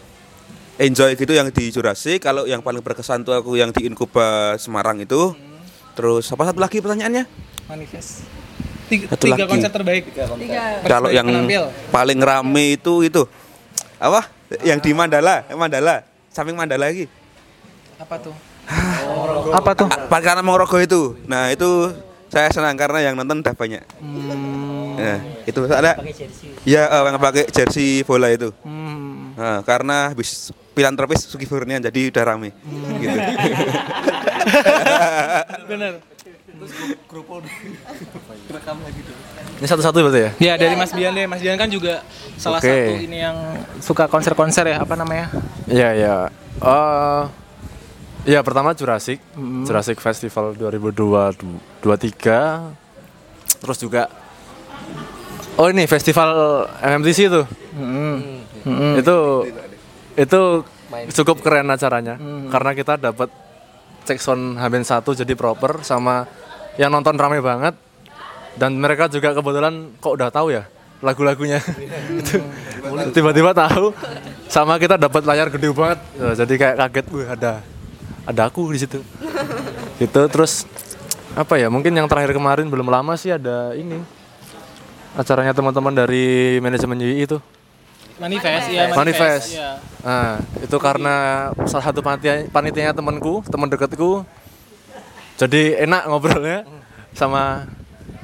[0.82, 4.98] enjoy gitu yang di Jurassic kalau yang paling berkesan tuh aku yang di Inkuba Semarang
[4.98, 5.34] itu
[5.98, 7.26] terus apa satu lagi pertanyaannya
[7.66, 8.24] Manifest.
[8.88, 9.52] Tiga, Satu tiga lagi.
[9.52, 10.04] konser terbaik.
[10.08, 10.64] Tiga.
[10.86, 11.68] kalau yang penampil.
[11.90, 13.26] paling rame itu itu
[13.98, 14.30] apa
[14.62, 17.10] yang di Mandala eh, Mandala samping Mandala lagi
[17.98, 18.32] Apa tuh?
[19.50, 19.90] Apa tuh?
[19.90, 21.92] Pak karena Mongorogo itu nah itu
[22.28, 24.96] saya senang karena yang nonton udah banyak Hmm.
[24.98, 25.94] Nah, itu ada
[26.64, 29.17] ya eh, yang pakai jersey bola itu Hmm.
[29.38, 32.50] Nah, karena habis filantropis Sugi Furnian jadi udah rame
[32.98, 33.14] gitu.
[35.70, 36.02] Bener.
[39.58, 40.32] Ini satu-satu berarti ya?
[40.42, 41.30] Ya dari Mas Bian deh.
[41.30, 42.02] Mas Bian kan juga
[42.34, 42.66] salah Oke.
[42.66, 43.38] satu ini yang
[43.78, 44.82] suka konser-konser ya.
[44.82, 45.30] Apa namanya?
[45.70, 46.16] Iya, iya.
[46.58, 47.24] Eh
[48.28, 49.24] Iya, pertama Jurassic.
[49.64, 52.74] Jurassic Festival 2023.
[53.62, 54.10] Terus juga
[55.58, 56.30] Oh, ini festival
[56.86, 57.42] MMTC itu.
[59.00, 59.18] Itu
[60.18, 60.42] itu
[61.14, 62.16] cukup keren acaranya
[62.50, 63.30] karena kita dapat
[64.08, 66.24] cek sound Hamin satu jadi proper sama
[66.80, 67.76] yang nonton rame banget.
[68.58, 70.66] Dan mereka juga kebetulan kok udah tahu ya
[71.06, 71.62] lagu-lagunya.
[72.22, 72.42] Itu
[73.14, 73.94] tiba-tiba tahu.
[74.48, 76.00] sama kita dapat layar gede banget.
[76.16, 77.62] Ya, jadi kayak kaget wih ada
[78.26, 79.04] ada aku di situ.
[80.02, 80.22] Gitu.
[80.30, 80.66] Terus
[81.38, 84.02] apa ya mungkin yang terakhir kemarin belum lama sih ada ini
[85.14, 87.38] acaranya teman-teman dari manajemen UI itu
[88.18, 89.48] Manifest, ya manifest.
[89.54, 89.78] ya.
[90.02, 91.16] Nah, itu karena
[91.64, 94.26] salah satu panitia panitianya temanku, teman dekatku.
[95.38, 96.66] Jadi enak ngobrolnya
[97.14, 97.70] sama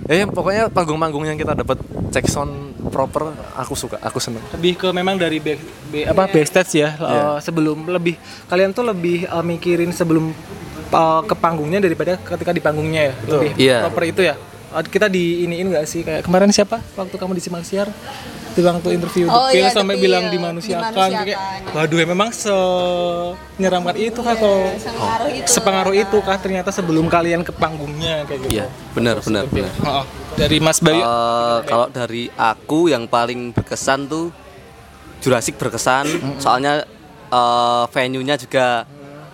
[0.04, 1.78] eh pokoknya panggung-panggung yang kita dapat
[2.10, 2.52] cek sound
[2.90, 4.42] proper aku suka, aku seneng.
[4.52, 6.90] Lebih ke memang dari back, ba- apa backstage ya.
[6.92, 7.22] Iya.
[7.30, 10.34] eh, sebelum lebih kalian tuh lebih eh, mikirin sebelum
[10.90, 13.14] eh, ke panggungnya daripada ketika di panggungnya ya.
[13.28, 13.78] Lebih Iya.
[13.84, 14.36] proper itu ya.
[14.84, 16.02] Kita di iniin nggak sih?
[16.02, 16.82] Kayak kemarin siapa?
[16.94, 17.88] Waktu kamu di Simak Siar
[18.54, 20.94] bilang tuh interview Oh, Pill iya, sampai bilang dimanusiakan.
[20.94, 21.26] Dimanusiakan.
[21.26, 21.40] kayak
[21.74, 25.48] waduh ya memang senyeramkan itu kah atau Sepengaruh itu.
[25.48, 28.26] sepengaruh itu kah ternyata sebelum kalian ke panggungnya?
[28.26, 28.54] Kayak gitu.
[28.54, 29.74] Iya, benar benar benar.
[29.84, 30.06] Oh,
[30.36, 34.30] dari Mas Bayu Eh, kalau dari aku yang paling berkesan tuh
[35.20, 36.06] Jurassic berkesan.
[36.38, 36.86] Soalnya
[37.28, 38.86] eh, venue-nya juga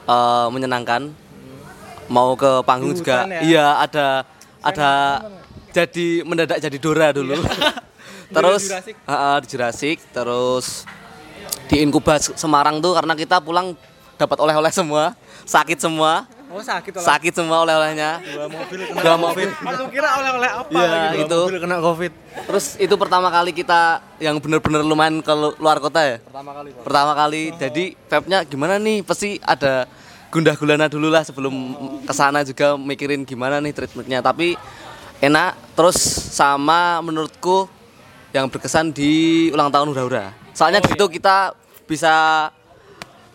[0.06, 1.12] eh, menyenangkan.
[2.08, 3.40] Mau ke panggung Di juga ya?
[3.40, 4.26] iya ada
[4.62, 4.90] ada
[5.70, 7.38] jadi mendadak jadi Dora dulu
[8.36, 8.96] terus Di Jurassic?
[9.42, 10.66] Di Jurassic terus
[11.66, 13.78] di Inkubas Semarang tuh karena kita pulang
[14.16, 15.14] dapat oleh-oleh semua
[15.46, 17.06] sakit semua oh sakit olah.
[17.06, 21.40] sakit semua oleh-olehnya dua mobil dua mobil aku kira oleh-oleh apa Iya, gitu itu.
[21.46, 22.12] Mobil kena covid.
[22.40, 26.18] Terus itu pertama kali kita yang bener-bener lumayan ke lu- luar kota ya?
[26.20, 26.70] Pertama kali.
[26.74, 27.44] Pertama kali.
[27.54, 28.98] Jadi vibe-nya gimana nih?
[29.04, 29.86] Pasti ada
[30.30, 31.54] gundah gulana dulu lah sebelum
[32.06, 34.22] ke sana juga mikirin gimana nih treatmentnya.
[34.22, 34.56] Tapi
[35.22, 35.76] enak.
[35.76, 35.98] Terus
[36.34, 37.68] sama menurutku
[38.32, 40.32] yang berkesan di ulang tahun Hura-Hura.
[40.54, 41.54] Soalnya di situ kita
[41.90, 42.48] bisa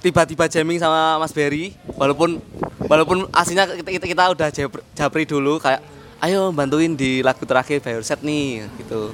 [0.05, 2.37] tiba-tiba jamming sama Mas Berry walaupun
[2.85, 4.49] walaupun aslinya kita, kita, kita udah
[4.93, 5.81] japri dulu kayak
[6.21, 9.09] ayo bantuin di lagu terakhir By Set nih gitu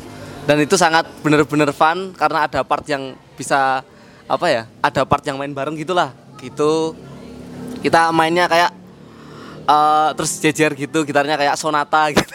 [0.50, 3.86] dan itu sangat bener-bener fun karena ada part yang bisa
[4.26, 6.10] apa ya ada part yang main bareng gitulah
[6.42, 6.98] gitu
[7.78, 8.70] kita mainnya kayak
[9.70, 12.34] eh, terus jejer gitu gitarnya kayak sonata gitu.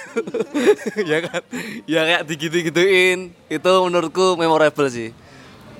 [1.03, 1.41] Ya kan?
[1.83, 5.11] Ya kayak digitu-gituin itu menurutku memorable sih.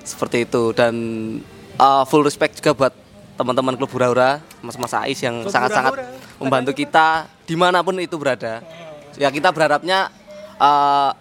[0.03, 0.75] Seperti itu.
[0.75, 0.93] Dan
[1.79, 2.93] uh, full respect juga buat
[3.35, 6.07] teman-teman klub Hura-Hura mas-mas Ais yang sangat-sangat
[6.39, 8.63] membantu kita di mana pun itu berada.
[9.19, 10.11] Ya kita berharapnya
[10.59, 11.11] uh,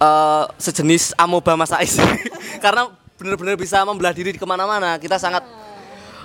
[0.00, 2.00] uh, sejenis amoba mas Ais.
[2.64, 2.88] Karena
[3.20, 4.96] benar-benar bisa membelah diri di ke mana-mana.
[4.96, 5.44] Kita sangat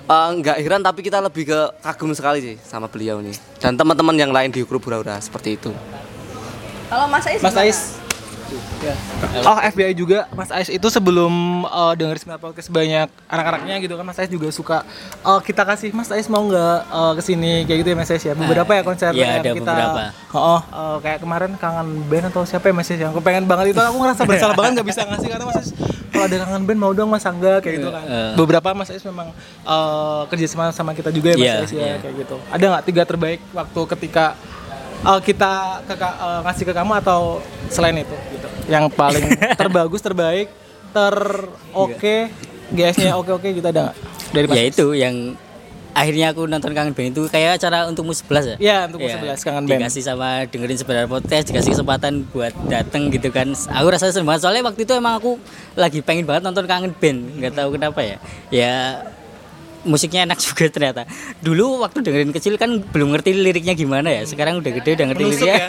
[0.08, 3.36] uh, nggak heran tapi kita lebih ke kagum sekali sih sama beliau nih.
[3.60, 5.70] Dan teman-teman yang lain di grup Hura-Hura seperti itu.
[6.88, 7.68] Kalau Mas Ais Mas gimana?
[7.68, 7.78] Ais
[8.78, 8.94] Ya.
[9.44, 11.28] Oh FBI juga Mas Ais itu sebelum
[11.62, 14.78] uh, denger Sembilan Podcast banyak anak-anaknya gitu kan Mas Ais juga suka
[15.20, 18.22] oh, kita kasih Mas Ais mau nggak uh, ke sini kayak gitu ya Mas Ais
[18.22, 20.00] ya beberapa ya konser Iya, yang ada kita beberapa.
[20.32, 23.44] oh, oh, uh, kayak kemarin kangen band atau siapa ya Mas Ais yang aku pengen
[23.44, 25.70] banget itu aku ngerasa bersalah banget nggak bisa ngasih karena Mas Ais
[26.08, 28.32] kalau ada kangen band mau dong Mas Angga kayak gitu kan Eh.
[28.34, 29.28] beberapa Mas Ais memang
[29.62, 31.94] uh, kerja sama sama kita juga ya Mas Iya, Ais ya iya.
[31.98, 34.24] kayak gitu ada nggak tiga terbaik waktu ketika
[35.00, 35.52] eh, kita
[35.84, 38.16] ke, eh, ngasih ke kamu atau selain itu?
[38.32, 39.24] Gitu yang paling
[39.56, 40.52] terbagus terbaik
[40.92, 41.16] ter
[41.72, 42.16] oke
[42.68, 43.96] GS-nya oke oke gitu ada nggak?
[44.28, 45.14] Dari Mas ya itu yang
[45.96, 49.10] akhirnya aku nonton kangen band itu kayak acara untuk mus 11 ya Iya, untuk Mus
[49.10, 49.80] 11, Kangen Band.
[49.82, 53.50] dikasih sama dengerin sebenarnya podcast dikasih kesempatan buat dateng gitu kan.
[53.50, 55.40] Aku rasanya seneng banget soalnya waktu itu emang aku
[55.74, 58.16] lagi pengen banget nonton kangen band nggak tahu kenapa ya.
[58.52, 58.74] Ya
[59.82, 61.02] musiknya enak juga ternyata.
[61.38, 64.22] Dulu waktu dengerin kecil kan belum ngerti liriknya gimana ya.
[64.22, 65.58] Sekarang udah gede udah ngerti Menusuk liriknya.
[65.58, 65.66] ya.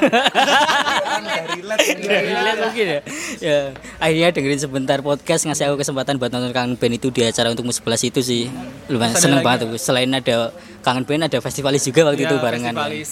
[1.99, 2.99] Udah relate mungkin ya.
[3.39, 3.57] ya
[3.97, 7.65] akhirnya dengerin sebentar podcast ngasih aku kesempatan buat nonton kangen band itu di acara untuk
[7.65, 8.43] mus 11 itu sih.
[8.87, 9.71] Lumayan seneng lagi banget tuh.
[9.77, 12.89] Selain ada kangen band ada festivalis juga waktu Iya, itu barengan kan.
[12.89, 13.11] festivalis.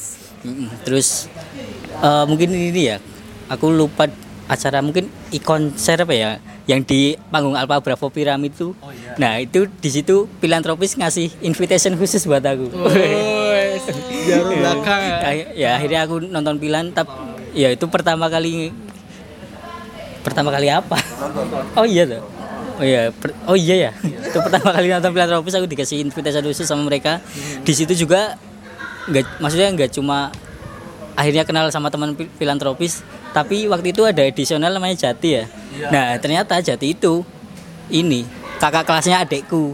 [0.84, 1.08] Terus
[1.98, 2.98] eh, mungkin ini ya.
[3.48, 4.12] Aku lupa
[4.48, 5.12] acara mungkin
[5.44, 8.72] konser apa ya yang di panggung Alpha Bravo Pyramid itu.
[9.20, 12.72] Nah itu di situ filantropis ngasih invitation khusus buat aku.
[12.72, 13.84] Wes,
[14.28, 15.16] jarum belakang ya.
[15.56, 17.12] Ya akhirnya aku nonton Pilan tapi
[17.56, 18.72] ya itu pertama kali
[20.24, 20.96] pertama kali apa?
[21.76, 22.24] Oh iya tuh.
[22.78, 23.92] Oh iya per- oh iya ya.
[24.04, 27.20] Itu pertama kali nonton filantropis aku dikasih invitation khusus sama mereka.
[27.64, 28.40] Di situ juga
[29.08, 30.32] nggak maksudnya nggak cuma
[31.18, 33.02] akhirnya kenal sama teman pi- filantropis
[33.34, 35.44] tapi waktu itu ada edisional namanya Jati ya.
[35.90, 37.26] Nah ternyata Jati itu
[37.90, 38.22] ini
[38.58, 39.74] kakak kelasnya adekku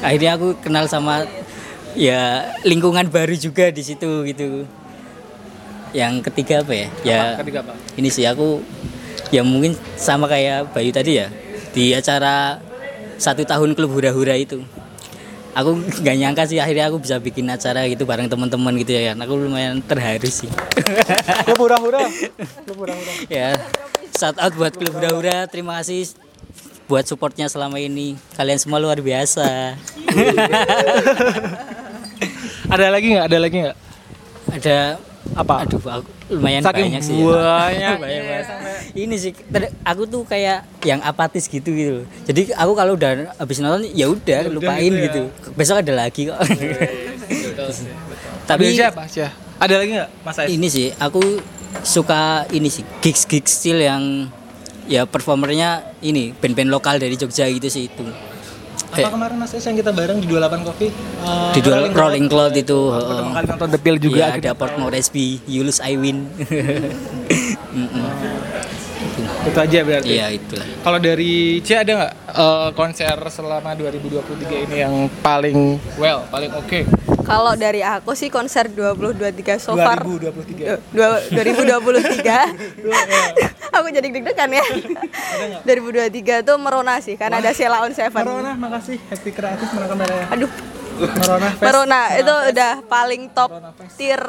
[0.00, 1.26] akhirnya aku kenal sama
[1.92, 4.64] ya lingkungan baru juga di situ gitu.
[5.90, 6.88] Yang ketiga apa ya?
[7.02, 7.42] Ya Apa?
[7.42, 7.72] Ketiga apa?
[7.96, 8.60] ini sih aku
[9.32, 11.26] ya mungkin sama kayak Bayu tadi ya
[11.72, 12.60] di acara
[13.16, 14.60] satu tahun klub hura-hura itu
[15.56, 19.24] aku nggak nyangka sih akhirnya aku bisa bikin acara gitu bareng teman-teman gitu ya kan
[19.24, 20.52] aku lumayan terharu sih
[21.48, 22.04] Klub hura-hura.
[22.68, 23.12] Klub hura-hura.
[23.32, 23.56] ya
[24.20, 26.12] shout out buat klub hura-hura terima kasih
[26.86, 29.74] buat supportnya selama ini kalian semua luar biasa
[32.66, 33.26] Ada lagi nggak?
[33.30, 33.76] Ada lagi nggak?
[34.46, 34.78] ada
[35.34, 35.66] Apa?
[35.66, 38.78] aduh aku lumayan Saking banyak sih banyak Banyak ya, banget.
[38.94, 39.32] ini sih
[39.82, 44.46] aku tuh kayak yang apatis gitu gitu jadi aku kalau udah habis nonton ya udah
[44.48, 45.06] lupain gitu ya.
[45.08, 46.38] gitu, besok ada lagi kok
[48.46, 49.02] Tapi tapi siapa?
[49.06, 49.34] Siapa?
[49.58, 50.10] Ada lagi nggak?
[50.22, 50.48] Mas Ais?
[50.52, 51.20] ini sih aku
[51.82, 54.30] suka ini sih gigs gigs still yang
[54.86, 58.04] ya performernya ini band-band lokal dari Jogja gitu sih itu
[58.98, 60.90] Apa kemarin Mas yang kita bareng di 28 Coffee?
[60.90, 63.32] Eh, di dua Rolling Cloud itu Pertama heeh.
[63.32, 64.22] kali nonton The Pill juga.
[64.28, 64.52] Akhirnya.
[64.52, 66.24] ada Port Moresby Yulus I win
[67.76, 68.04] Mm-mm.
[69.46, 70.10] Itu aja berarti.
[70.10, 76.24] iya itulah Kalau dari C ada nggak eh, konser selama 2023 ini yang paling well,
[76.26, 76.80] paling oke?
[77.26, 79.98] Kalau dari aku sih konser 2023 so far.
[79.98, 80.62] 2023.
[80.62, 82.54] Eh, dua- 2023
[83.74, 84.64] aku jadi deg-degan ya.
[85.62, 88.22] 2023 tuh Merona sih karena ada Sheila on Seven.
[88.22, 89.02] Marona, makasih.
[89.10, 90.26] Hektik kreatif mana kameranya?
[90.30, 90.50] aduh.
[90.96, 91.62] Marona Fest.
[91.62, 93.50] Merona itu udah paling top
[93.96, 94.22] tier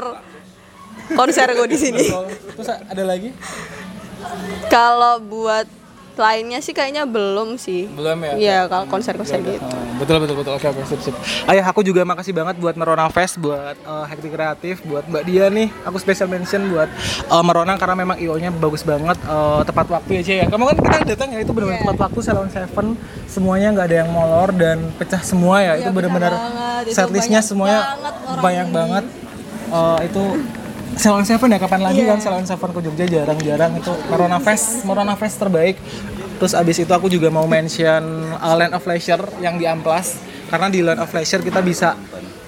[1.13, 2.03] konser gue di sini.
[2.51, 3.29] Terus ada lagi?
[4.67, 5.69] kalau buat
[6.17, 7.87] lainnya sih kayaknya belum sih.
[7.87, 8.33] Belum ya?
[8.35, 9.61] Iya kalau konser-konser gitu.
[9.61, 10.53] Oh, betul betul betul.
[10.57, 11.15] Oke oke sip sip.
[11.47, 15.45] Ayah aku juga makasih banget buat Merona Fest buat eh, Hektik Kreatif buat Mbak Dia
[15.53, 15.69] nih.
[15.85, 16.89] Aku special mention buat
[17.29, 20.45] eh, Merona karena memang IO nya bagus banget eh, tepat waktu ya Cie ya.
[20.49, 22.97] Kamu kan kita datang ya itu benar-benar tepat waktu Salon Seven.
[23.29, 27.79] Semuanya nggak ada yang molor dan pecah semua ya, itu benar-benar banget, setlistnya banyak semuanya
[27.85, 29.03] banget orang banyak banget.
[29.67, 30.23] Eh, itu
[30.97, 32.17] Salon Seven ya kapan lagi kan?
[32.17, 33.77] Salon Seven ke Jogja jarang-jarang.
[33.77, 35.77] Itu Merona Fest Merona Fest terbaik.
[36.37, 38.01] Terus abis itu aku juga mau mention
[38.37, 40.17] uh, Land of Leisure yang di Amplas.
[40.49, 41.93] Karena di Land of Leisure kita bisa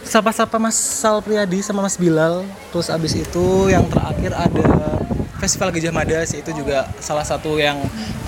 [0.01, 2.41] sapa-sapa Mas Sal Priadi sama Mas Bilal.
[2.73, 4.67] Terus abis itu yang terakhir ada
[5.37, 6.41] Festival Gajah Mada sih.
[6.41, 7.77] Itu juga salah satu yang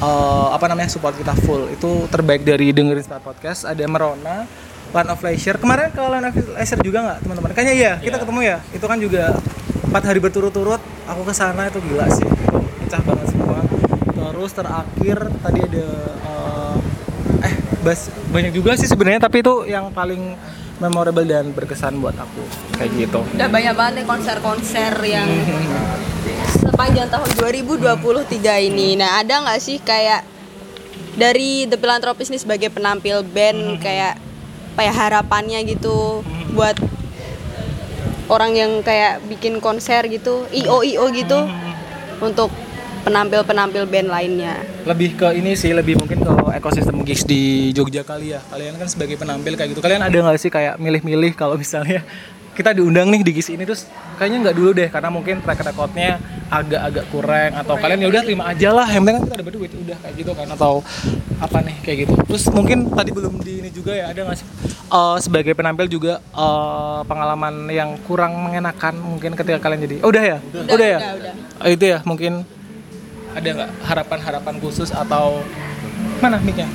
[0.01, 1.65] uh, apa namanya support kita full.
[1.73, 3.65] Itu terbaik dari dengerin Star Podcast.
[3.65, 4.45] Ada Merona
[4.91, 5.57] Land of Leisure.
[5.57, 7.49] Kemarin ke Land of Leisure juga nggak teman-teman?
[7.55, 8.57] Kayaknya iya kita ketemu ya?
[8.75, 9.37] Itu kan juga
[9.91, 12.23] empat hari berturut-turut aku ke sana itu gila sih.
[12.23, 13.59] Itu pecah banget semua.
[14.15, 15.87] Terus terakhir tadi ada
[16.23, 16.77] uh,
[17.43, 20.39] eh bas banyak juga sih sebenarnya tapi itu yang paling
[20.79, 22.39] memorable dan berkesan buat aku.
[22.79, 23.19] Kayak gitu.
[23.35, 25.27] Udah banyak banget nih konser-konser yang
[26.63, 28.95] sepanjang tahun 2023 ini.
[28.95, 30.23] Nah ada nggak sih kayak
[31.19, 34.15] dari The Philanthropist nih sebagai penampil band kayak
[34.71, 36.23] apa ya harapannya gitu
[36.55, 36.79] buat
[38.27, 41.39] orang yang kayak bikin konser gitu io io gitu
[42.21, 42.53] untuk
[43.01, 44.61] penampil penampil band lainnya.
[44.85, 48.41] Lebih ke ini sih lebih mungkin ke ekosistem gigs di Jogja kali ya.
[48.53, 49.81] Kalian kan sebagai penampil kayak gitu.
[49.81, 52.05] Kalian ada nggak sih kayak milih-milih kalau misalnya
[52.61, 53.89] kita diundang nih di GIS ini terus
[54.21, 56.21] kayaknya nggak dulu deh karena mungkin track recordnya
[56.53, 59.71] agak-agak kurang atau kalian ya udah terima aja lah yang penting kan kita dapat duit
[59.73, 60.73] udah kayak gitu kan atau
[61.41, 62.13] apa nih kayak gitu.
[62.29, 64.47] Terus mungkin tadi belum di ini juga ya ada nggak sih?
[64.69, 70.23] Eh, sebagai penampil juga eh, pengalaman yang kurang mengenakan mungkin ketika kalian jadi oh, udah.
[70.23, 70.37] Ya?
[70.69, 70.99] Udah, ya
[71.63, 72.45] Oh, itu ya mungkin
[73.31, 75.41] ada nggak harapan-harapan khusus atau
[76.21, 76.69] mana mic-nya?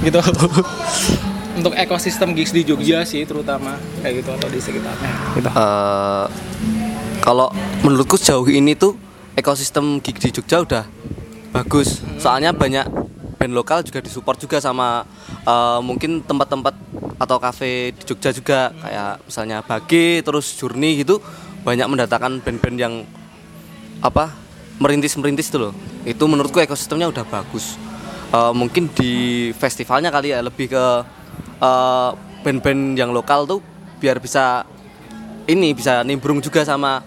[0.00, 0.16] Gitu
[1.56, 3.74] untuk ekosistem gigs di Jogja sih terutama
[4.04, 5.48] kayak gitu atau di sekitarnya gitu.
[5.50, 6.26] Eh,
[7.20, 8.96] kalau menurutku sejauh ini tuh
[9.36, 10.84] ekosistem gig di Jogja udah
[11.50, 12.00] bagus.
[12.20, 12.86] Soalnya banyak
[13.40, 15.04] band lokal juga disupport juga sama
[15.44, 16.74] eh, mungkin tempat-tempat
[17.20, 21.20] atau kafe di Jogja juga kayak misalnya Bagi terus Journey gitu
[21.60, 22.94] banyak mendatangkan band-band yang
[24.00, 24.32] apa
[24.80, 25.74] merintis-merintis tuh loh.
[26.08, 27.76] Itu menurutku ekosistemnya udah bagus.
[28.30, 29.12] Eh, mungkin di
[29.52, 30.84] festivalnya kali ya lebih ke
[31.60, 33.60] eh, band-band yang lokal tuh
[34.00, 34.64] biar bisa
[35.44, 37.04] ini bisa nimbrung juga sama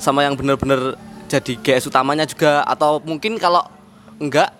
[0.00, 0.96] sama yang bener-bener
[1.30, 2.66] jadi GS utamanya juga.
[2.66, 3.62] Atau mungkin kalau
[4.18, 4.50] enggak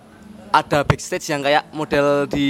[0.51, 2.49] ada backstage yang kayak model di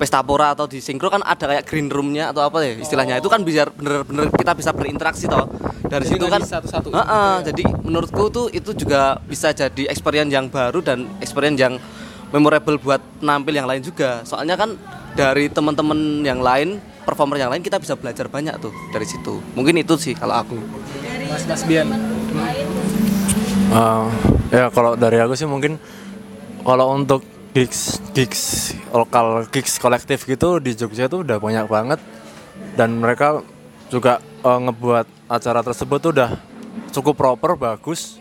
[0.00, 3.20] Pestapora atau di Sinkro kan ada kayak green roomnya atau apa ya istilahnya.
[3.20, 5.44] Itu kan biar bener-bener kita bisa berinteraksi toh.
[5.84, 6.88] Dari Jadi situ kan satu-satu.
[6.88, 7.46] Heeh, gitu ya.
[7.52, 11.76] jadi menurutku tuh itu juga bisa jadi experience yang baru dan experience yang
[12.30, 14.22] memorable buat penampil yang lain juga.
[14.26, 14.74] Soalnya kan
[15.14, 19.42] dari teman-teman yang lain performer yang lain kita bisa belajar banyak tuh dari situ.
[19.58, 20.58] Mungkin itu sih kalau aku.
[21.30, 21.86] Mas Mas Bian
[23.70, 24.06] Eh,
[24.50, 25.78] ya kalau dari aku sih mungkin
[26.66, 27.22] kalau untuk
[27.54, 32.00] gigs gigs lokal gigs kolektif gitu di Jogja tuh udah banyak banget.
[32.74, 33.42] Dan mereka
[33.90, 36.30] juga eh, ngebuat acara tersebut tuh udah
[36.90, 38.18] cukup proper bagus.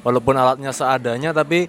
[0.00, 1.66] Walaupun alatnya seadanya tapi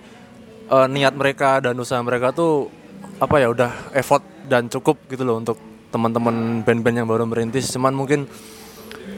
[0.67, 2.71] eh, niat mereka dan usaha mereka tuh
[3.17, 5.57] apa ya udah effort dan cukup gitu loh untuk
[5.89, 7.71] teman-teman band-band yang baru merintis.
[7.73, 8.27] Cuman mungkin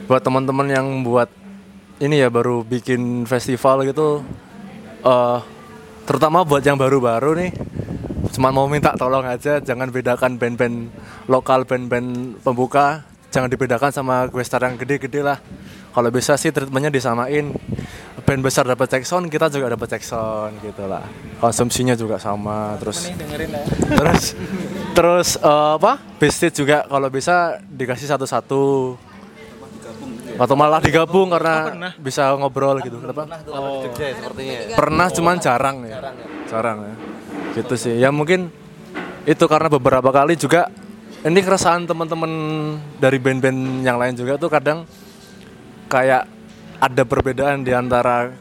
[0.06, 1.30] buat teman-teman yang buat
[2.00, 4.24] ini ya baru bikin festival gitu
[5.04, 5.38] eh
[6.08, 7.50] terutama buat yang baru-baru nih
[8.34, 10.90] cuma mau minta tolong aja jangan bedakan band-band
[11.30, 15.38] lokal band-band pembuka jangan dibedakan sama gue yang gede-gede lah.
[15.90, 17.50] Kalau bisa sih treatmentnya disamain
[18.30, 21.02] band besar dapat check sound kita juga dapat check sound gitu lah.
[21.42, 23.62] Konsumsinya juga sama terus dengerin ya.
[23.98, 24.22] terus
[24.94, 25.98] terus eh, apa?
[26.22, 28.94] Bisnis juga kalau bisa dikasih satu-satu.
[30.38, 33.02] Atau malah digabung karena bisa ngobrol gitu.
[33.02, 33.26] Kenapa?
[33.50, 33.82] oh.
[33.98, 35.98] sepertinya pernah cuman jarang ya.
[36.46, 36.94] Jarang ya.
[37.58, 37.98] Gitu sih.
[37.98, 38.46] Ya mungkin
[39.26, 40.70] itu karena beberapa kali juga
[41.26, 42.30] ini keresahan teman-teman
[43.02, 44.86] dari band-band yang lain juga tuh kadang
[45.90, 46.39] kayak
[46.80, 48.32] ada perbedaan di antara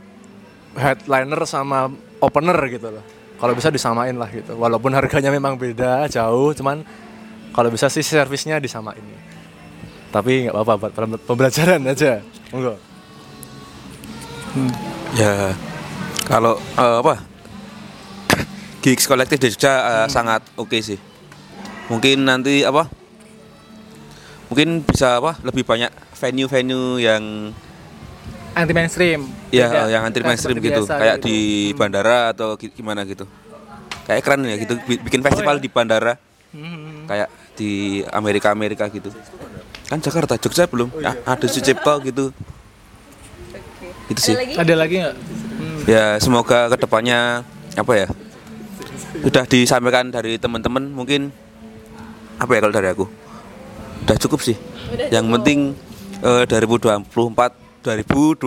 [0.79, 1.91] headliner sama
[2.23, 3.03] opener gitu loh.
[3.39, 4.55] Kalau bisa disamain lah gitu.
[4.55, 6.83] Walaupun harganya memang beda jauh cuman
[7.51, 9.03] kalau bisa sih servisnya disamain.
[10.09, 12.23] Tapi nggak apa-apa buat pem- pembelajaran aja.
[12.51, 12.75] Monggo.
[15.13, 15.53] Ya,
[16.25, 17.15] kalau eh, apa?
[18.83, 19.73] Gigs kolektif di Jogja
[20.03, 20.97] eh, sangat oke sih.
[21.91, 22.89] Mungkin nanti apa?
[24.49, 25.37] Mungkin bisa apa?
[25.45, 27.53] Lebih banyak venue-venue yang
[28.51, 29.81] anti mainstream ya Beda.
[29.89, 31.25] yang anti mainstream gitu, biasa kayak gitu.
[31.25, 31.37] di
[31.73, 33.25] bandara atau gi- gimana gitu.
[34.03, 36.17] Kayak keren ya gitu, bi- bikin festival di bandara.
[36.49, 37.05] Hmm.
[37.05, 37.71] Kayak di
[38.09, 39.13] Amerika Amerika gitu.
[39.85, 40.89] Kan Jakarta, Jogja belum.
[40.99, 42.33] Ah, ada Sucipto gitu.
[44.07, 44.33] Itu sih.
[44.33, 45.15] ada lagi nggak
[45.51, 45.79] Hmm.
[45.85, 47.43] Ya semoga ke depannya
[47.75, 48.07] apa ya
[49.19, 51.29] sudah disampaikan dari teman-teman mungkin
[52.35, 53.05] apa ya kalau dari aku
[54.01, 54.55] udah cukup sih.
[55.09, 55.59] Yang penting
[56.21, 58.39] eh, 2024 2024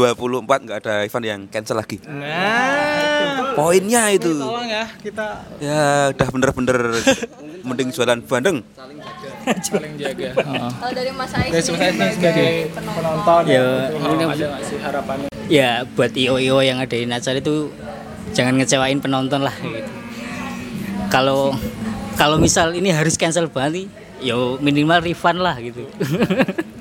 [0.45, 1.97] nggak ada event yang cancel lagi.
[2.05, 4.33] nah Poinnya itu.
[4.33, 6.78] tolong ya kita Ya udah bener-bener
[7.66, 8.64] mending jualan bandeng.
[9.61, 10.70] saling jaga Heeh.
[10.80, 13.97] Kalau dari Mas Ais Dari sebagai penonton Ya, gitu.
[13.99, 17.68] ini- ada nggak sih harapannya ya buat io io yang ada di acara itu
[18.33, 19.91] jangan ngecewain penonton lah gitu
[21.09, 21.53] kalau
[22.14, 23.87] kalau misal ini harus cancel banget nih,
[24.22, 25.82] yo minimal refund lah gitu.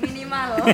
[0.00, 0.62] Minimal.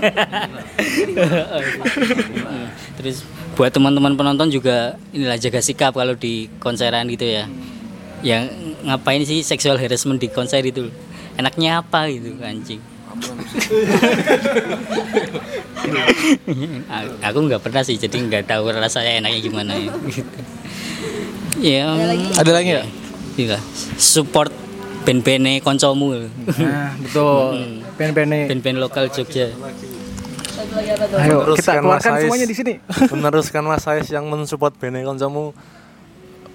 [3.01, 3.25] Terus
[3.57, 7.49] buat teman-teman penonton juga inilah jaga sikap kalau di konseran gitu ya.
[8.23, 8.53] Yang
[8.85, 10.93] ngapain sih sexual harassment di konser itu?
[11.41, 12.85] Enaknya apa gitu anjing?
[17.25, 19.91] Aku nggak pernah sih jadi nggak tahu rasanya enaknya gimana ya.
[21.59, 21.91] Ya
[22.39, 22.87] ada lagi nggak?
[23.39, 23.59] Iya.
[23.99, 24.68] Support
[25.09, 26.29] band-bandnya koncomu.
[26.61, 27.57] Nah betul.
[27.99, 29.49] Pen-pennya band-band lokal Jogja.
[31.17, 32.23] Ayo kita Mas keluarkan Ais.
[32.29, 32.73] semuanya di sini.
[33.17, 35.57] Meneruskan Mas Ais yang mensupport Bene Koncomu.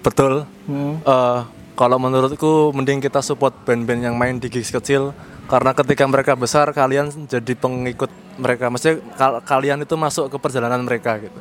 [0.06, 0.46] Betul.
[0.70, 1.02] Hmm.
[1.02, 1.40] Eh,
[1.74, 5.10] kalau menurutku mending kita support band-band yang main di gigs kecil.
[5.50, 8.70] Karena ketika mereka besar kalian jadi pengikut mereka.
[8.70, 11.40] Maksudnya kal- kalian itu masuk ke perjalanan mereka gitu.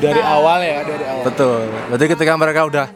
[0.00, 1.24] Dari awal ya, dari awal.
[1.24, 1.60] betul.
[1.92, 2.86] Berarti ketika mereka udah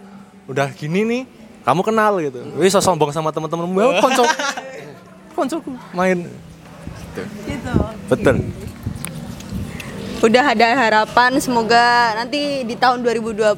[0.44, 1.22] udah gini nih
[1.64, 2.40] kamu kenal gitu.
[2.60, 4.24] Wih so sombong sama teman-temanmu ya konco.
[5.34, 6.28] Koncoku main.
[7.14, 7.72] Gitu.
[8.10, 8.36] betul.
[10.24, 13.54] Udah ada harapan semoga nanti di tahun 2024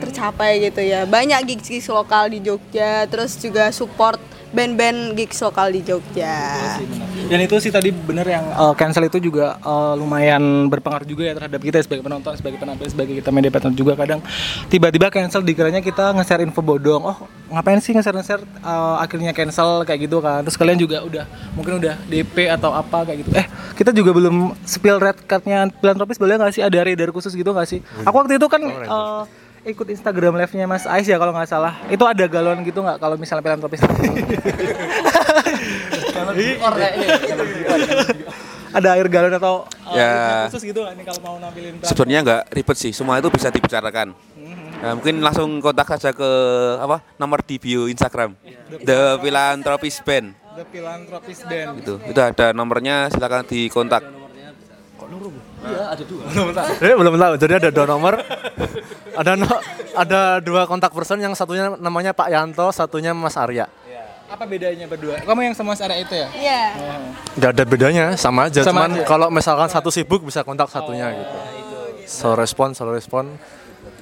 [0.00, 1.04] tercapai gitu ya.
[1.04, 4.16] Banyak gigs-gigs lokal di Jogja, terus juga support
[4.48, 6.36] band-band gigs lokal di Jogja.
[7.28, 11.36] Dan itu sih tadi bener yang uh, cancel itu juga uh, lumayan berpengaruh juga ya
[11.36, 14.24] terhadap kita sebagai penonton, sebagai penampil, sebagai kita media partner juga kadang
[14.72, 17.02] tiba-tiba cancel dikiranya kita nge-share info bodong.
[17.04, 17.18] Oh,
[17.52, 20.40] ngapain sih nge-share nge-share uh, akhirnya cancel kayak gitu kan.
[20.48, 23.30] Terus kalian juga udah mungkin udah DP atau apa kayak gitu.
[23.36, 23.46] Eh,
[23.76, 27.68] kita juga belum spill red cardnya Philanthropis boleh nggak sih ada radar khusus gitu nggak
[27.68, 27.84] sih?
[28.08, 29.28] Aku waktu itu kan uh,
[29.68, 31.76] ikut Instagram live-nya Mas Ais ya kalau nggak salah.
[31.92, 33.80] Itu ada galon gitu nggak kalau misalnya Philanthropis?
[38.68, 39.64] ada air galon atau
[39.96, 40.44] Ya.
[40.48, 41.80] khusus gitu nggak nih kalau mau nampilin?
[41.80, 44.12] Sebenarnya nggak ribet sih, semua itu bisa dibicarakan.
[44.78, 46.30] Nah, mungkin langsung kontak saja ke
[46.78, 48.38] apa nomor di bio Instagram,
[48.84, 50.38] The Philanthropist Band.
[50.54, 51.82] The Philanthropist Band.
[51.82, 54.17] Itu, itu ada nomornya, silakan dikontak.
[56.78, 57.34] Eh, belum tahu.
[57.40, 58.14] Jadi ada dua nomor.
[59.16, 59.62] ada no-
[59.96, 63.66] ada dua kontak person yang satunya namanya Pak Yanto, satunya Mas Arya.
[64.28, 65.24] Apa bedanya berdua?
[65.24, 66.28] Kamu yang sama Mas Arya itu ya?
[66.36, 66.62] Iya.
[67.40, 68.60] Gak ada bedanya, sama aja.
[68.60, 69.08] Sama Cuman aja.
[69.08, 71.36] kalau misalkan satu sibuk bisa kontak satunya gitu.
[72.04, 73.32] So respon, so respon.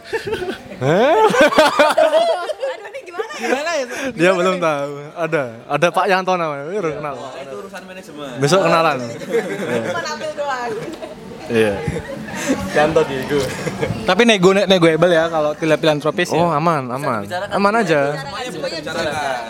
[3.37, 3.85] Gimana ya?
[4.13, 4.93] Dia belum tahu.
[5.13, 6.65] Ada, ada Pak Yanto namanya.
[6.73, 7.15] Udah kenal.
[7.17, 8.41] Itu urusan manajemen.
[8.41, 8.97] Besok kenalan.
[11.47, 11.75] Iya.
[12.75, 13.39] Yanto Diego.
[14.05, 16.43] Tapi nego negoable ya kalau tidak filantropis ya.
[16.43, 17.23] Oh aman, aman,
[17.55, 18.19] aman aja.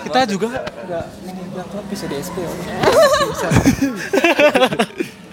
[0.04, 1.04] Kita juga enggak
[1.50, 2.36] filantropis ya di SP.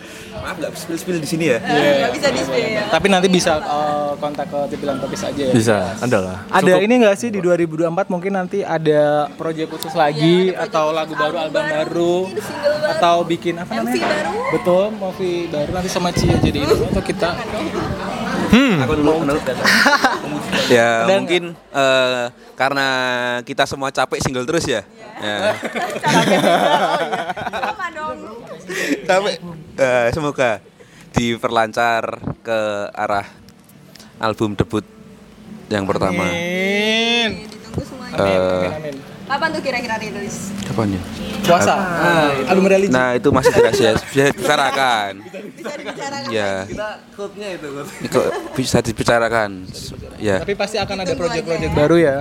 [0.44, 1.58] Maaf nggak spill spill di sini ya.
[1.64, 2.40] Nggak bisa di
[2.76, 2.84] ya.
[2.92, 5.54] Tapi nanti bisa uh, kontak ke filantropis aja ya.
[5.56, 6.38] Bisa, ada lah.
[6.52, 11.48] Ada ini nggak sih di 2024 mungkin nanti ada proyek khusus lagi atau lagu baru,
[11.48, 12.16] album baru
[13.00, 14.04] atau bikin apa namanya?
[14.52, 17.32] Betul, movie baru nanti sama Cia jadi itu atau kita
[18.54, 19.26] Aku dulu
[20.70, 22.24] ya Dan- mungkin eh,
[22.54, 22.88] karena
[23.42, 24.86] kita semua capek single terus ya.
[25.14, 25.54] Ya.
[27.54, 28.18] Apa dong?
[29.04, 29.32] Tapi
[29.78, 30.52] eh, semoga
[31.14, 32.04] diperlancar
[32.42, 32.60] ke
[32.92, 33.28] arah
[34.18, 34.86] album debut
[35.70, 36.26] yang pertama.
[36.26, 37.46] Amin.
[37.46, 38.16] Ditunggu semuanya.
[38.18, 38.96] Eh, Amin.
[39.24, 40.52] Kapan tuh kira-kira rilis?
[40.68, 41.02] kapan ya?
[41.44, 41.76] Puasa.
[42.48, 42.92] album religi.
[42.92, 45.12] Nah itu masih dirahasia, bisa dibicarakan.
[45.58, 46.30] Bisa dibicarakan.
[46.30, 46.52] Ya,
[47.16, 47.68] Quote-nya itu.
[48.04, 48.20] itu
[48.54, 49.50] bisa dibicarakan.
[50.20, 52.18] Ya, Tapi pasti akan ada proyek-proyek baru ya.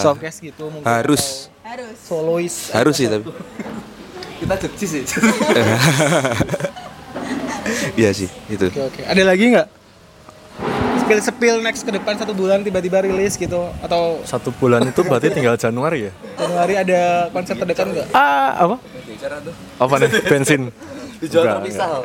[0.00, 0.86] Softcase gitu mungkin.
[0.86, 1.98] harus Harus.
[2.06, 2.54] Solois.
[2.70, 3.26] harus sih tapi.
[4.38, 5.02] Kita jogji sih.
[7.96, 8.68] Iya sih itu.
[8.68, 9.00] Oke oke.
[9.08, 9.68] Ada lagi nggak?
[11.00, 15.32] Spill spill next ke depan satu bulan tiba-tiba rilis gitu atau Satu bulan itu berarti
[15.32, 16.12] tinggal Januari ya?
[16.36, 18.08] Januari ada konser terdekat nggak?
[18.12, 18.76] Ah, apa?
[19.80, 20.10] Apa nih?
[20.28, 20.68] Bensin.
[21.24, 22.04] Dijual terpisah.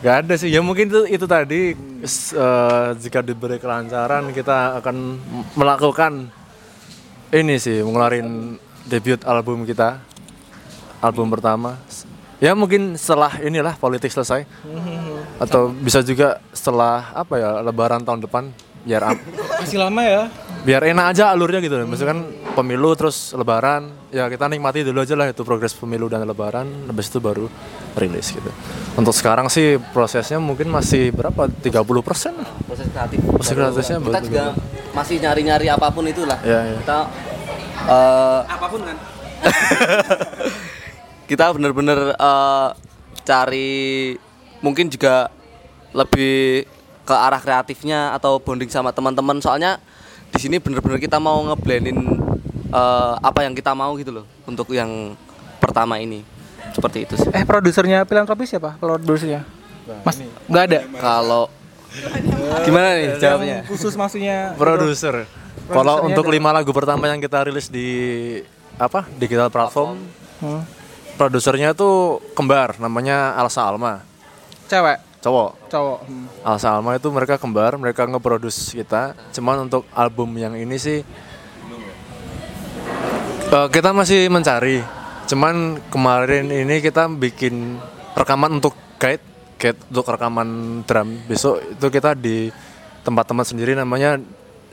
[0.00, 0.48] Enggak ada sih.
[0.48, 4.96] Ya mungkin itu itu tadi eh, jika diberi kelancaran kita akan
[5.52, 6.32] melakukan
[7.28, 10.00] ini sih mengeluarin debut album kita.
[11.00, 11.76] Album pertama.
[12.40, 14.44] Ya mungkin setelah inilah politik selesai.
[15.42, 18.44] Atau bisa juga setelah apa ya lebaran tahun depan
[18.84, 19.20] biar am-
[19.64, 20.28] Masih lama ya.
[20.64, 21.84] biar enak aja alurnya gitu loh.
[21.84, 22.20] Maksudnya kan
[22.56, 27.12] pemilu terus lebaran, ya kita nikmati dulu aja lah itu progres pemilu dan lebaran, habis
[27.12, 27.52] itu baru
[28.00, 28.48] rilis gitu.
[28.96, 31.52] Untuk sekarang sih prosesnya mungkin masih berapa?
[31.52, 32.32] 30 persen?
[32.64, 33.20] Proses kreatif.
[33.28, 34.44] Proses kreatifnya Kita juga
[34.96, 36.40] masih nyari-nyari apa pun itulah.
[36.40, 36.76] Iya, iya.
[36.80, 36.98] Kita
[37.74, 38.96] eh, Apa pun kan.
[41.30, 42.68] kita bener-bener eh,
[43.24, 44.14] cari
[44.60, 45.28] mungkin juga
[45.94, 46.64] lebih
[47.04, 49.76] ke arah kreatifnya atau bonding sama teman-teman soalnya
[50.32, 51.98] di sini bener-bener kita mau ngeblendin
[52.72, 55.14] eh, apa yang kita mau gitu loh untuk yang
[55.60, 56.24] pertama ini
[56.74, 58.74] seperti itu sih Eh produsernya filantropis siapa?
[58.82, 59.46] Produsernya?
[60.02, 60.16] Mas
[60.48, 60.80] nggak ada.
[60.96, 61.44] kalau
[62.66, 65.28] gimana nih jawabnya khusus maksudnya Produser.
[65.66, 66.34] Kalau untuk ada.
[66.34, 67.88] lima lagu pertama yang kita rilis di
[68.76, 69.96] apa digital platform,
[70.34, 70.60] Hmm.
[71.14, 74.02] produsernya tuh kembar, namanya Alsa Alma,
[74.66, 75.50] cewek, cowok.
[75.70, 75.98] cowok.
[76.04, 76.26] Hmm.
[76.42, 79.14] Alsa Alma itu mereka kembar, mereka nge-produce kita.
[79.30, 81.00] Cuman untuk album yang ini sih
[83.46, 84.82] eh, kita masih mencari.
[85.24, 87.80] Cuman kemarin ini kita bikin
[88.12, 89.24] rekaman untuk guide,
[89.56, 90.48] guide untuk rekaman
[90.84, 91.24] drum.
[91.24, 92.52] Besok itu kita di
[93.00, 94.20] tempat teman sendiri namanya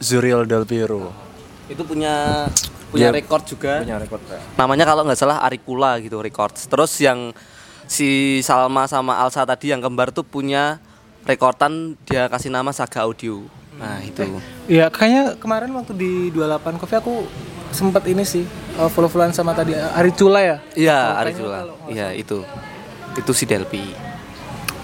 [0.02, 1.14] Zuriel Del Piero.
[1.66, 2.46] itu punya
[2.90, 4.20] punya record juga Punya record.
[4.54, 7.32] namanya kalau nggak salah Arikula gitu records terus yang
[7.86, 8.08] si
[8.42, 10.84] Salma sama Alsa tadi yang kembar tuh punya
[11.22, 13.46] rekordan dia kasih nama Saga Audio.
[13.74, 14.26] Nah, itu.
[14.68, 17.14] Iya, kayaknya kemarin waktu di 28 Coffee aku
[17.72, 18.44] sempat ini sih
[18.76, 20.58] uh, follow-followan sama tadi Ari Cula ya.
[20.74, 21.58] Iya, Ari kayaknya Cula.
[21.58, 22.38] kalau- Iya, itu.
[23.14, 24.11] Itu si Delpi.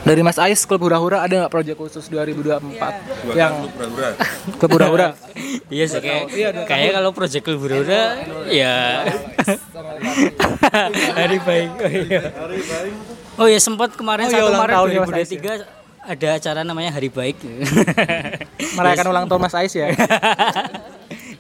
[0.08, 3.68] Dari Mas Ais klub hura-hura ada nggak proyek khusus 2024 yang
[4.56, 5.12] klub hura-hura?
[5.68, 9.04] Iya sih kayak Iya, dua kayak kalau proyek Liburura ya
[11.20, 11.70] hari baik.
[11.76, 12.22] Oh iya.
[13.36, 17.36] Oh ya sempat kemarin Oh iya, satu Maret Mas 2023 ada acara namanya Hari Baik.
[18.80, 19.92] Merayakan ulang tahun Mas Ais ya.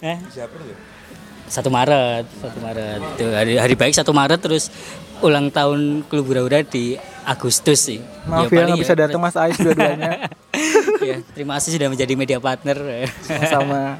[0.03, 0.17] Eh?
[1.47, 2.99] Satu Maret, satu Maret.
[3.15, 4.67] Tuh, hari, hari baik satu Maret terus
[5.21, 7.99] ulang tahun klub Hura-Hura di Agustus sih.
[8.23, 10.31] Maaf ya paling nggak bisa datang Mas Ais dua-duanya.
[11.09, 12.77] ya, terima kasih sudah menjadi media partner.
[13.25, 13.99] Sama.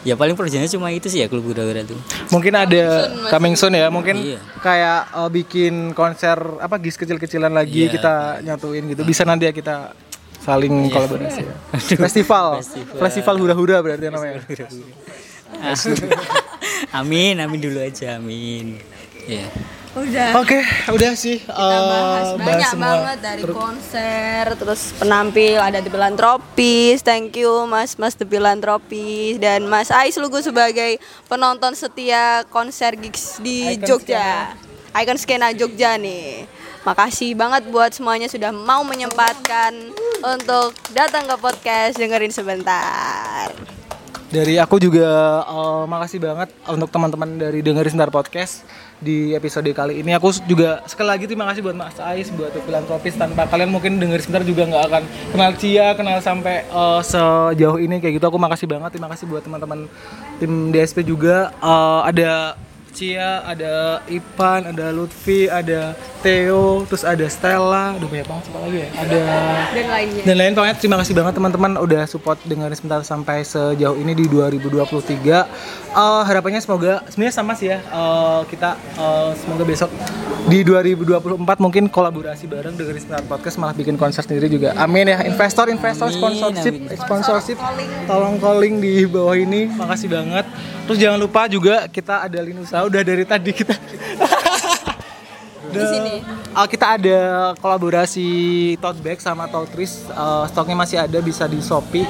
[0.00, 2.00] ya paling proyeknya cuma itu sih ya klub Hura-Hura tuh.
[2.32, 2.84] Mungkin ada
[3.28, 4.40] coming soon ya, mungkin Iya.
[4.64, 7.92] kayak uh, bikin konser apa gis kecil-kecilan lagi Iya.
[7.92, 9.04] kita nyatuin gitu.
[9.04, 9.92] Bisa nanti ya kita
[10.40, 10.92] saling Iya.
[10.96, 11.54] kolaborasi ya.
[12.08, 12.64] Festival.
[12.64, 12.96] Festival.
[12.96, 14.40] Festival hura-hura berarti namanya.
[16.98, 18.80] amin, amin dulu aja, amin.
[19.28, 19.44] Ya.
[19.98, 20.30] Udah.
[20.38, 20.62] Oke,
[20.94, 21.42] udah sih.
[21.42, 22.86] Kita bahas uh, banyak semua.
[22.86, 29.66] banget dari konser, terus penampil ada The Philanthropist, thank you Mas Mas The Philanthropist dan
[29.66, 34.54] Mas Ais Lugu sebagai penonton setia konser gigs di Icon Jogja.
[34.94, 36.46] Icon Skena Jogja nih.
[36.86, 39.92] Makasih banget buat semuanya sudah mau menyempatkan
[40.22, 43.50] untuk datang ke podcast dengerin sebentar.
[44.28, 48.60] Dari aku juga uh, makasih banget untuk teman-teman dari dengerin sebentar podcast
[48.98, 50.14] di episode kali ini.
[50.14, 53.16] Aku juga sekali lagi terima kasih buat Mas Ais, buat The Philanthropist.
[53.18, 55.02] Tanpa kalian mungkin denger sebentar juga nggak akan
[55.34, 58.26] kenal Cia, kenal sampai uh, sejauh ini kayak gitu.
[58.28, 58.94] Aku makasih banget.
[58.94, 59.86] Terima kasih buat teman-teman
[60.42, 61.54] tim DSP juga.
[61.62, 62.58] Uh, ada
[62.98, 68.78] Cia, ada Ipan, ada Lutfi, ada Theo, terus ada Stella, udah banyak banget siapa lagi
[68.82, 68.88] ya?
[68.90, 69.20] Ada
[69.70, 70.22] Dan lainnya.
[70.26, 74.26] dan lain pokoknya terima kasih banget teman-teman udah support dengerin sebentar sampai sejauh ini di
[74.26, 75.46] 2023
[75.88, 79.88] Eh, harapannya semoga sebenarnya sama sih ya eh, kita eh, semoga besok
[80.46, 84.72] di 2024 mungkin kolaborasi bareng dengerin sebentar podcast malah bikin konser sendiri juga.
[84.76, 85.20] Amin ya.
[85.22, 86.96] Investor investor Amin, sponsorship amin.
[86.96, 87.58] sponsorship.
[88.04, 88.78] Tolong calling.
[88.78, 89.68] Di bawah ini.
[89.68, 90.44] Makasih banget.
[90.84, 93.76] Terus jangan lupa juga kita ada Linusa udah dari tadi kita
[95.68, 96.14] Di sini.
[96.56, 97.18] Uh, kita ada
[97.60, 98.26] kolaborasi
[98.80, 100.08] tote bag sama Tautris.
[100.08, 102.08] Uh, stoknya masih ada bisa di Shopee.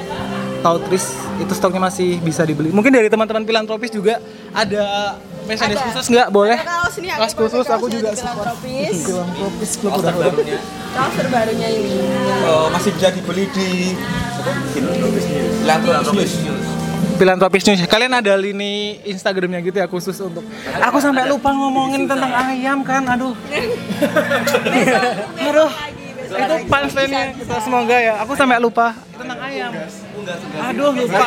[0.63, 2.71] Tautris itu stoknya masih bisa dibeli.
[2.71, 4.23] Mungkin dari teman-teman filantropis juga
[4.55, 5.15] ada
[5.47, 5.87] merchandise Ada.
[5.91, 6.59] khusus nggak boleh?
[6.59, 8.09] Ada kaos nih, aku Kaos pakai khusus aku juga.
[8.19, 10.13] Filantropis klub udah
[10.89, 11.95] Kaos terbarunya ini.
[12.71, 13.69] masih bisa dibeli di
[14.75, 15.25] Filantropis
[15.63, 16.58] Filantropis News.
[17.89, 20.43] Kalian ada lini Instagramnya gitu ya khusus untuk.
[20.79, 23.03] Aku sampai lupa ngomongin tentang ayam kan.
[23.05, 23.35] Aduh.
[25.43, 25.71] Aduh.
[26.29, 28.21] Itu punchline-nya kita semoga ya.
[28.21, 29.73] Aku sampai lupa tentang ayam.
[30.61, 31.25] Aduh lupa.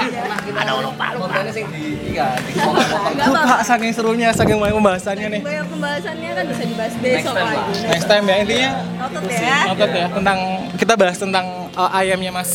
[3.18, 5.40] Lupa saking serunya, saking banyak pembahasannya nih.
[5.42, 7.58] Banyak pembahasannya kan bisa dibahas besok lagi.
[7.90, 8.70] Next time ya intinya
[9.02, 9.58] Noted ya.
[9.66, 10.38] noted ya tentang
[10.78, 12.50] kita bahas tentang uh, ayamnya Mas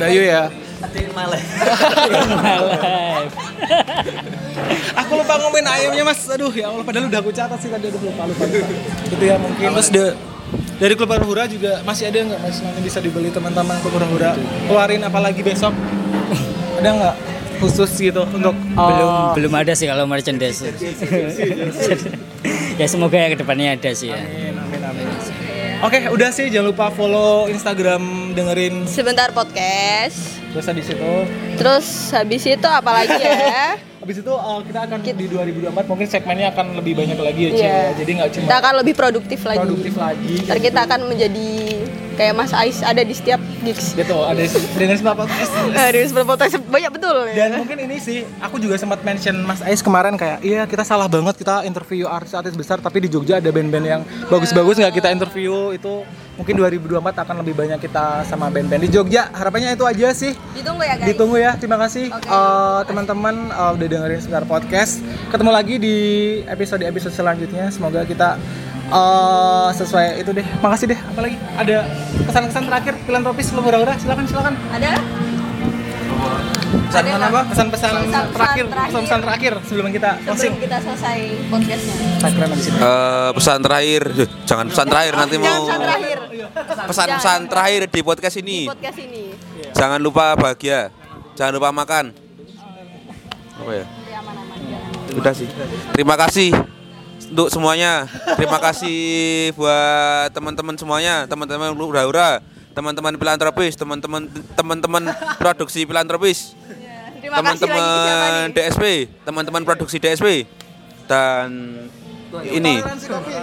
[0.00, 0.48] Bayu ya.
[5.04, 6.28] Aku lupa ngomongin ayamnya Mas.
[6.28, 8.44] Aduh ya Allah padahal udah aku catat sih tadi aduh lupa lupa.
[8.44, 8.66] lupa.
[9.08, 10.14] Gitu ya mungkin terus de,
[10.76, 14.36] dari klub hura juga masih ada nggak Mas nanti bisa dibeli teman-teman klub hura
[14.68, 15.72] keluarin apalagi besok
[16.80, 17.14] ada nggak
[17.56, 20.60] khusus gitu untuk belum uh, belum ada sih kalau merchandise.
[22.80, 24.20] ya semoga ya ke depannya ada sih ya.
[24.20, 25.08] Amin, amin, amin.
[25.84, 30.45] Oke, udah sih jangan lupa follow Instagram dengerin Sebentar podcast.
[30.56, 31.12] Terus habis itu
[31.60, 31.86] Terus
[32.16, 33.76] habis itu apa lagi ya?
[34.00, 37.60] habis itu uh, kita akan di 2024 mungkin segmennya akan lebih banyak lagi ya Cia.
[37.60, 37.80] Iya.
[38.00, 39.58] Jadi nggak cuma Kita akan lebih produktif lagi.
[39.60, 40.34] produktif lagi.
[40.48, 41.48] Ntar kita akan menjadi
[42.16, 43.92] kayak Mas Ais ada di setiap gigs.
[43.92, 44.40] gitu ada
[44.74, 45.52] dengan semua podcast.
[45.52, 47.34] Eh, di sebuah podcast banyak betul ya.
[47.46, 51.06] Dan mungkin ini sih, aku juga sempat mention Mas Ais kemarin kayak, iya kita salah
[51.06, 54.02] banget kita interview artis-artis besar, tapi di Jogja ada band-band yang
[54.32, 56.02] bagus-bagus nggak kita interview itu
[56.36, 59.32] mungkin 2024 akan lebih banyak kita sama band-band di Jogja.
[59.32, 60.32] Harapannya itu aja sih.
[60.52, 61.08] Ditunggu ya guys.
[61.12, 65.00] Ditunggu ya, terima kasih uh, teman-teman uh, udah dengerin sebentar podcast.
[65.32, 65.96] Ketemu lagi di
[66.44, 67.72] episode-episode selanjutnya.
[67.72, 68.36] Semoga kita
[68.88, 70.46] uh, sesuai itu deh.
[70.58, 70.98] Makasih deh.
[70.98, 71.76] Apalagi ada
[72.22, 73.94] pesan-pesan terakhir filantropis lu hura-hura.
[73.96, 74.54] Silakan silakan.
[74.70, 75.00] Ada?
[76.86, 77.40] Pesan apa?
[77.46, 78.94] Pesan-pesan Pesan-pesan terakhir, terakhir.
[78.96, 80.52] pesan terakhir sebelum kita closing.
[80.54, 81.96] Sebelum kita selesai podcastnya.
[82.76, 86.18] Eh, pesan terakhir Duh, jangan pesan terakhir nanti Jangan mau pesan terakhir.
[86.86, 89.22] pesan-pesan terakhir di podcast ini Di podcast ini.
[89.72, 90.88] jangan lupa bahagia
[91.34, 92.04] jangan lupa makan
[93.56, 93.84] apa ya
[95.12, 95.48] udah sih
[95.92, 96.75] terima kasih
[97.30, 98.06] untuk semuanya.
[98.38, 98.98] Terima kasih
[99.58, 105.02] buat teman-teman semuanya, teman-teman hura-hura, teman-teman filantropis, teman-teman teman-teman
[105.40, 106.54] produksi filantropis,
[107.20, 108.52] siapa teman-teman?
[108.54, 108.84] DSP,
[109.26, 110.46] teman-teman produksi DSP
[111.10, 111.48] dan
[112.52, 112.82] ini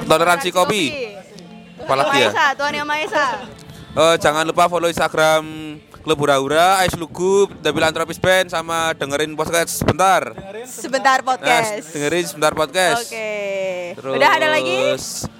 [0.07, 0.83] toleransi kopi.
[1.83, 2.31] Apalagi ya?
[2.55, 3.25] Tuan Yang Maesa.
[3.93, 5.43] Eh, jangan lupa follow Instagram
[6.03, 10.35] Klub Hura-Hura, Ais Lugu, The Philanthropist Band sama dengerin podcast sebentar.
[10.67, 11.79] Sebentar Nah, podcast.
[11.89, 13.07] dengerin sebentar podcast.
[13.07, 13.31] Oke.
[13.95, 14.77] Terus Udah ada lagi?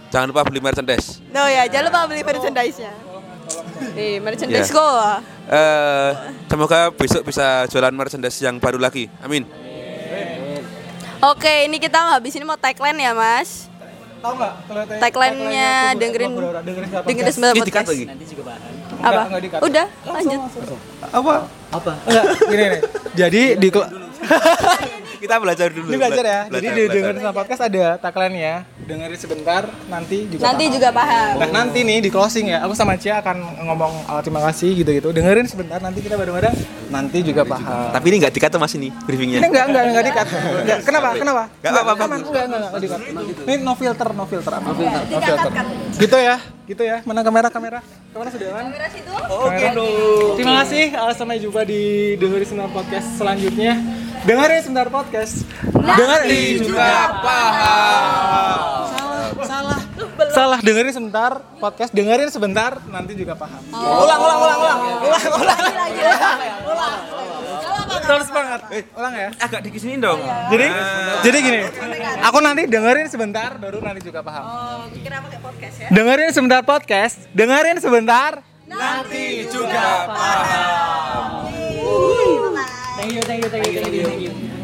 [0.08, 1.20] Jangan lupa beli merchandise.
[1.30, 2.92] No ya, jangan lupa beli merchandise-nya.
[3.92, 4.74] Nih, merchandise Iya.
[4.74, 4.88] go.
[5.46, 6.10] Eh,
[6.48, 9.12] semoga besok bisa jualan merchandise yang baru lagi.
[9.20, 9.44] Amin.
[11.20, 13.68] Oke, ini kita habis ini mau tagline ya, Mas.
[14.20, 14.54] Tahu nggak?
[15.04, 16.32] Tagline-nya dengerin
[16.64, 17.36] dengerin sebentar podcast.
[17.36, 17.92] sebentar Ini dikat podcast.
[17.92, 18.04] lagi.
[18.08, 18.83] Nanti juga paham.
[19.04, 19.22] Apa?
[19.28, 19.62] Enggak, enggak.
[19.68, 20.40] Udah, lanjut.
[21.12, 21.34] Apa?
[21.76, 21.92] Apa?
[22.08, 22.82] Enggak, gini nih.
[23.14, 23.68] Jadi di
[25.24, 25.88] Kita belajar dulu.
[25.88, 26.42] ini belajar ya.
[26.52, 26.96] Jadi Belajar, di belajar.
[27.00, 28.54] dengerin sama podcast ada tagline-nya.
[28.84, 30.76] Dengerin sebentar, nanti juga Nanti paham.
[30.76, 31.34] juga paham.
[31.40, 35.16] Nah nanti nih di closing ya, aku sama Cia akan ngomong uh, terima kasih gitu-gitu.
[35.16, 36.56] Dengerin sebentar, nanti kita bareng-bareng.
[36.92, 37.96] Nanti juga paham.
[37.96, 39.40] Tapi ini nggak dikat mas ini briefingnya.
[39.40, 40.28] Ini enggak, enggak, enggak dikat.
[40.60, 40.80] Enggak.
[40.84, 41.10] Kenapa?
[41.16, 41.44] Kenapa?
[41.64, 42.04] Enggak apa-apa.
[42.04, 43.00] Enggak, enggak, enggak dikat.
[43.48, 44.54] Ini no filter, no filter.
[44.60, 45.02] No filter.
[45.08, 45.48] No filter.
[46.04, 46.36] Gitu ya,
[46.68, 46.98] gitu ya.
[47.08, 47.80] Mana kamera, kamera?
[48.14, 48.64] Kamera sudah kan?
[48.70, 49.10] Kamera situ.
[49.26, 49.66] Oke
[50.38, 50.86] Terima kasih.
[50.94, 53.74] Uh, sampai jumpa di dengerin sebentar podcast selanjutnya.
[54.22, 55.34] Dengerin sebentar podcast.
[55.74, 56.90] Dengerin juga
[57.26, 58.60] paham.
[58.94, 59.80] Salah, salah.
[60.30, 61.90] Salah dengerin sebentar podcast.
[61.90, 63.66] Dengerin sebentar nanti juga paham.
[63.74, 64.80] Ulang, ulang, ulang, ulang.
[65.10, 65.60] Ulang, ulang.
[68.04, 68.62] Terus banget.
[68.94, 69.30] Ulang ya.
[69.40, 70.20] Agak dikisinin dong.
[70.52, 70.68] Jadi,
[71.24, 71.60] jadi gini.
[72.28, 74.44] Aku nanti dengerin sebentar, baru nanti juga paham.
[74.44, 75.88] Oh, kira pakai podcast ya.
[75.92, 77.16] Dengerin sebentar podcast.
[77.32, 78.03] Dengerin sebentar.
[82.98, 84.04] Thank you, thank you, thank you, thank you.
[84.04, 84.63] Thank you.